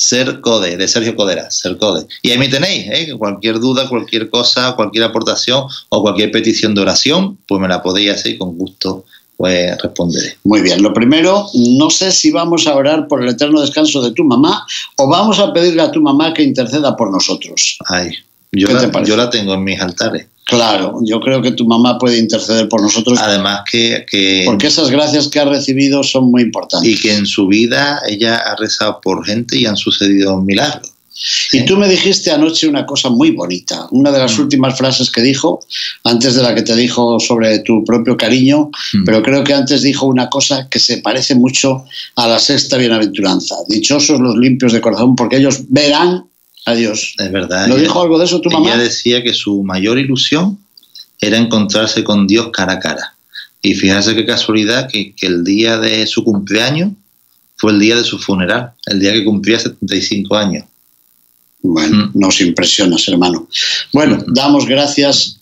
Codera. 0.00 0.32
Sercode, 0.32 0.76
de 0.76 0.88
Sergio 0.88 1.14
Codera, 1.14 1.50
Sercode. 1.50 2.06
Y 2.22 2.30
ahí 2.30 2.38
me 2.38 2.48
tenéis, 2.48 2.86
¿eh? 2.90 3.14
cualquier 3.18 3.60
duda, 3.60 3.88
cualquier 3.88 4.30
cosa, 4.30 4.74
cualquier 4.74 5.04
aportación 5.04 5.64
o 5.90 6.02
cualquier 6.02 6.30
petición 6.30 6.74
de 6.74 6.82
oración, 6.82 7.38
pues 7.46 7.60
me 7.60 7.68
la 7.68 7.82
podéis 7.82 8.12
hacer 8.12 8.32
y 8.32 8.38
con 8.38 8.56
gusto 8.56 9.04
pues 9.36 9.80
responderé. 9.80 10.36
Muy 10.44 10.60
bien, 10.60 10.82
lo 10.82 10.92
primero, 10.92 11.46
no 11.54 11.88
sé 11.88 12.12
si 12.12 12.30
vamos 12.30 12.66
a 12.66 12.74
orar 12.74 13.08
por 13.08 13.22
el 13.22 13.30
eterno 13.30 13.62
descanso 13.62 14.02
de 14.02 14.12
tu 14.12 14.22
mamá 14.22 14.66
o 14.96 15.08
vamos 15.08 15.38
a 15.38 15.50
pedirle 15.54 15.80
a 15.80 15.90
tu 15.90 16.02
mamá 16.02 16.34
que 16.34 16.42
interceda 16.42 16.94
por 16.94 17.10
nosotros. 17.10 17.78
Ay, 17.86 18.10
yo, 18.52 18.68
yo 19.04 19.16
la 19.16 19.30
tengo 19.30 19.54
en 19.54 19.64
mis 19.64 19.80
altares. 19.80 20.26
Claro, 20.50 20.98
yo 21.04 21.20
creo 21.20 21.40
que 21.42 21.52
tu 21.52 21.66
mamá 21.66 21.98
puede 21.98 22.18
interceder 22.18 22.68
por 22.68 22.82
nosotros 22.82 23.18
Además 23.20 23.62
que, 23.70 24.04
que 24.10 24.42
porque 24.46 24.66
esas 24.66 24.90
gracias 24.90 25.28
que 25.28 25.40
ha 25.40 25.44
recibido 25.44 26.02
son 26.02 26.30
muy 26.30 26.42
importantes. 26.42 26.90
y 26.90 27.00
que 27.00 27.14
en 27.14 27.26
su 27.26 27.46
vida 27.46 28.00
ella 28.08 28.36
ha 28.36 28.56
rezado 28.56 29.00
por 29.00 29.24
gente 29.24 29.56
y 29.58 29.66
han 29.66 29.76
sucedido 29.76 30.40
milagros. 30.40 30.92
Y 31.52 31.66
tú 31.66 31.76
me 31.76 31.86
dijiste 31.86 32.30
anoche 32.30 32.66
una 32.66 32.86
cosa 32.86 33.10
muy 33.10 33.32
bonita, 33.32 33.86
una 33.90 34.10
de 34.10 34.20
las 34.20 34.38
Mm. 34.38 34.42
últimas 34.42 34.78
frases 34.78 35.10
que 35.10 35.20
dijo, 35.20 35.60
antes 36.02 36.34
de 36.34 36.42
la 36.42 36.54
que 36.54 36.62
te 36.62 36.74
dijo 36.74 37.20
sobre 37.20 37.58
tu 37.58 37.84
propio 37.84 38.16
cariño, 38.16 38.70
Mm. 38.94 39.04
pero 39.04 39.22
creo 39.22 39.44
que 39.44 39.52
antes 39.52 39.82
dijo 39.82 40.06
una 40.06 40.30
cosa 40.30 40.66
que 40.70 40.78
se 40.78 40.98
parece 40.98 41.34
mucho 41.34 41.84
a 42.16 42.26
la 42.26 42.38
sexta 42.38 42.78
bienaventuranza. 42.78 43.54
Dichosos 43.68 44.18
los 44.18 44.34
limpios 44.36 44.72
de 44.72 44.80
corazón, 44.80 45.14
porque 45.14 45.36
ellos 45.36 45.60
verán 45.68 46.24
a 46.66 46.74
Dios. 46.74 47.14
Es 47.18 47.32
verdad. 47.32 47.66
¿No 47.66 47.74
ella- 47.74 47.84
dijo 47.84 48.02
algo 48.02 48.18
de 48.18 48.24
eso 48.26 48.40
tu 48.40 48.48
ella 48.50 48.58
mamá? 48.58 48.76
decía 48.76 49.22
que 49.22 49.32
su 49.34 49.62
mayor 49.62 49.98
ilusión 49.98 50.58
era 51.20 51.36
encontrarse 51.36 52.02
con 52.04 52.26
Dios 52.26 52.50
cara 52.52 52.74
a 52.74 52.78
cara. 52.80 53.14
Y 53.62 53.74
fíjate 53.74 54.14
qué 54.14 54.24
casualidad 54.24 54.88
que, 54.88 55.14
que 55.14 55.26
el 55.26 55.44
día 55.44 55.78
de 55.78 56.06
su 56.06 56.24
cumpleaños 56.24 56.92
fue 57.56 57.72
el 57.72 57.78
día 57.80 57.96
de 57.96 58.04
su 58.04 58.18
funeral, 58.18 58.72
el 58.86 59.00
día 59.00 59.12
que 59.12 59.24
cumplía 59.24 59.58
75 59.58 60.34
años. 60.36 60.64
Bueno, 61.62 62.06
Mm. 62.06 62.18
nos 62.18 62.40
impresionas, 62.40 63.06
hermano. 63.08 63.46
Bueno, 63.92 64.24
damos 64.28 64.66
gracias 64.66 65.36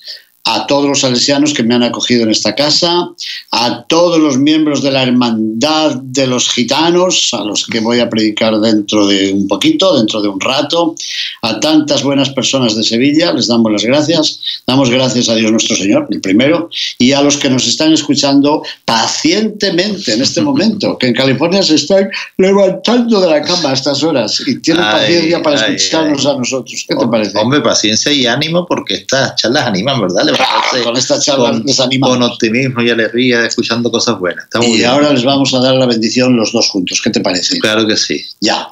a 0.50 0.66
todos 0.66 0.87
los 0.88 1.00
salesianos 1.00 1.52
que 1.52 1.62
me 1.62 1.74
han 1.74 1.82
acogido 1.82 2.22
en 2.22 2.30
esta 2.30 2.54
casa, 2.54 3.11
a 3.50 3.84
todos 3.87 4.18
los 4.18 4.38
miembros 4.38 4.82
de 4.82 4.90
la 4.90 5.02
Hermandad 5.02 5.96
de 5.96 6.26
los 6.26 6.48
Gitanos, 6.48 7.28
a 7.32 7.44
los 7.44 7.66
que 7.66 7.80
voy 7.80 8.00
a 8.00 8.08
predicar 8.08 8.58
dentro 8.58 9.06
de 9.06 9.34
un 9.34 9.46
poquito, 9.46 9.98
dentro 9.98 10.22
de 10.22 10.28
un 10.28 10.40
rato, 10.40 10.94
a 11.42 11.61
tantas 11.61 12.02
buenas 12.02 12.30
personas 12.30 12.74
de 12.74 12.82
Sevilla, 12.82 13.32
les 13.32 13.46
damos 13.46 13.70
las 13.70 13.84
gracias, 13.84 14.40
damos 14.66 14.88
gracias 14.88 15.28
a 15.28 15.34
Dios 15.34 15.50
nuestro 15.50 15.76
Señor, 15.76 16.08
el 16.11 16.22
primero, 16.22 16.70
y 16.96 17.12
a 17.12 17.20
los 17.20 17.37
que 17.37 17.50
nos 17.50 17.66
están 17.66 17.92
escuchando 17.92 18.62
pacientemente 18.87 20.14
en 20.14 20.22
este 20.22 20.40
momento, 20.40 20.96
que 20.96 21.08
en 21.08 21.14
California 21.14 21.62
se 21.62 21.74
están 21.74 22.08
levantando 22.38 23.20
de 23.20 23.28
la 23.28 23.42
cama 23.42 23.70
a 23.70 23.74
estas 23.74 24.02
horas 24.02 24.42
y 24.46 24.58
tienen 24.61 24.82
Ay, 24.82 24.92
paciencia 24.92 25.42
para 25.42 25.61
ay, 25.61 25.74
escucharnos 25.74 26.24
ay. 26.24 26.32
a 26.32 26.38
nosotros. 26.38 26.87
¿Qué 26.88 26.96
te 26.96 27.06
parece? 27.06 27.37
Hombre, 27.37 27.61
paciencia 27.61 28.11
y 28.11 28.26
ánimo 28.26 28.64
porque 28.66 28.94
estas 28.94 29.37
charlas 29.37 29.66
animan, 29.66 30.00
¿verdad? 30.00 30.38
Con 30.85 30.96
esta 30.96 31.20
charla 31.20 31.51
con, 31.51 31.64
les 31.64 31.81
animamos. 31.81 32.16
con 32.16 32.22
optimismo 32.24 32.83
y 32.83 32.90
alegría, 32.90 33.44
escuchando 33.46 33.90
cosas 33.90 34.18
buenas. 34.18 34.44
Está 34.44 34.59
muy 34.59 34.68
Y 34.68 34.77
bien. 34.79 34.90
ahora 34.90 35.12
les 35.12 35.24
vamos 35.24 35.53
a 35.55 35.59
dar 35.61 35.74
la 35.74 35.87
bendición 35.87 36.37
los 36.37 36.53
dos 36.53 36.68
juntos. 36.68 37.01
¿Qué 37.03 37.11
te 37.11 37.20
parece? 37.20 37.59
Claro 37.59 37.87
que 37.87 37.96
sí. 37.96 38.24
Ya. 38.40 38.68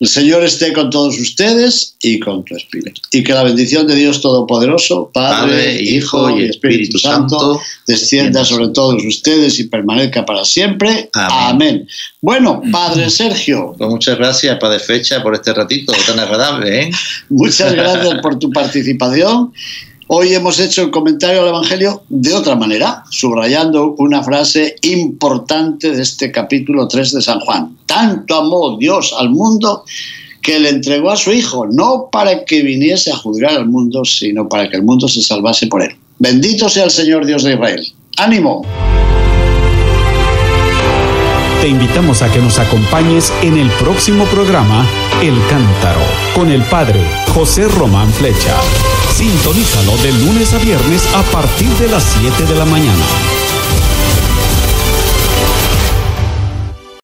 El 0.00 0.08
Señor 0.08 0.42
esté 0.44 0.72
con 0.72 0.90
todos 0.90 1.18
ustedes 1.18 1.94
y 2.02 2.18
con 2.18 2.44
tu 2.44 2.56
espíritu. 2.56 3.00
Y 3.12 3.22
que 3.22 3.32
la 3.32 3.44
bendición 3.44 3.86
de 3.86 3.94
Dios 3.94 4.20
Todopoderoso, 4.20 5.08
Padre, 5.14 5.80
Hijo 5.80 6.36
y 6.36 6.44
Espíritu, 6.46 6.98
Santo, 6.98 7.60
descienda 7.86 8.44
sobre 8.44 8.68
todos 8.68 9.02
ustedes 9.04 9.58
y 9.60 9.64
permanezca 9.64 10.26
para 10.26 10.44
siempre. 10.44 11.08
Amén. 11.14 11.86
Bueno, 12.20 12.60
Padre 12.72 13.08
Sergio. 13.08 13.74
Pues 13.78 13.88
muchas 13.88 14.18
gracias, 14.18 14.58
Padre 14.58 14.80
Fecha, 14.80 15.22
por 15.22 15.34
este 15.34 15.54
ratito 15.54 15.92
tan 16.06 16.18
agradable. 16.18 16.82
¿eh? 16.82 16.90
Muchas 17.30 17.72
gracias 17.72 18.18
por 18.20 18.38
tu 18.38 18.50
participación. 18.50 19.52
Hoy 20.06 20.34
hemos 20.34 20.60
hecho 20.60 20.82
el 20.82 20.90
comentario 20.90 21.40
al 21.40 21.48
Evangelio 21.48 22.02
de 22.10 22.34
otra 22.34 22.56
manera, 22.56 23.04
subrayando 23.10 23.94
una 23.96 24.22
frase 24.22 24.76
importante 24.82 25.92
de 25.92 26.02
este 26.02 26.30
capítulo 26.30 26.86
3 26.86 27.12
de 27.12 27.22
San 27.22 27.40
Juan. 27.40 27.78
Tanto 27.86 28.34
amó 28.34 28.76
Dios 28.76 29.14
al 29.18 29.30
mundo 29.30 29.84
que 30.42 30.58
le 30.58 30.68
entregó 30.68 31.10
a 31.10 31.16
su 31.16 31.32
Hijo, 31.32 31.66
no 31.66 32.10
para 32.12 32.44
que 32.44 32.62
viniese 32.62 33.12
a 33.12 33.16
juzgar 33.16 33.52
al 33.52 33.66
mundo, 33.66 34.04
sino 34.04 34.46
para 34.46 34.68
que 34.68 34.76
el 34.76 34.82
mundo 34.82 35.08
se 35.08 35.22
salvase 35.22 35.68
por 35.68 35.82
él. 35.82 35.96
Bendito 36.18 36.68
sea 36.68 36.84
el 36.84 36.90
Señor 36.90 37.24
Dios 37.24 37.42
de 37.42 37.54
Israel. 37.54 37.86
¡Ánimo! 38.18 38.62
Te 41.62 41.68
invitamos 41.68 42.20
a 42.20 42.30
que 42.30 42.40
nos 42.40 42.58
acompañes 42.58 43.32
en 43.42 43.56
el 43.56 43.70
próximo 43.70 44.26
programa 44.26 44.86
El 45.22 45.34
Cántaro 45.48 46.02
con 46.34 46.50
el 46.50 46.62
Padre 46.64 47.00
José 47.32 47.66
Román 47.68 48.12
Flecha. 48.12 48.54
Sintonízalo 49.14 49.96
de 49.98 50.10
lunes 50.12 50.52
a 50.54 50.58
viernes 50.58 51.06
a 51.14 51.22
partir 51.30 51.68
de 51.76 51.88
las 51.88 52.02
7 52.02 52.46
de 52.46 52.54
la 52.56 52.64
mañana. 52.64 53.43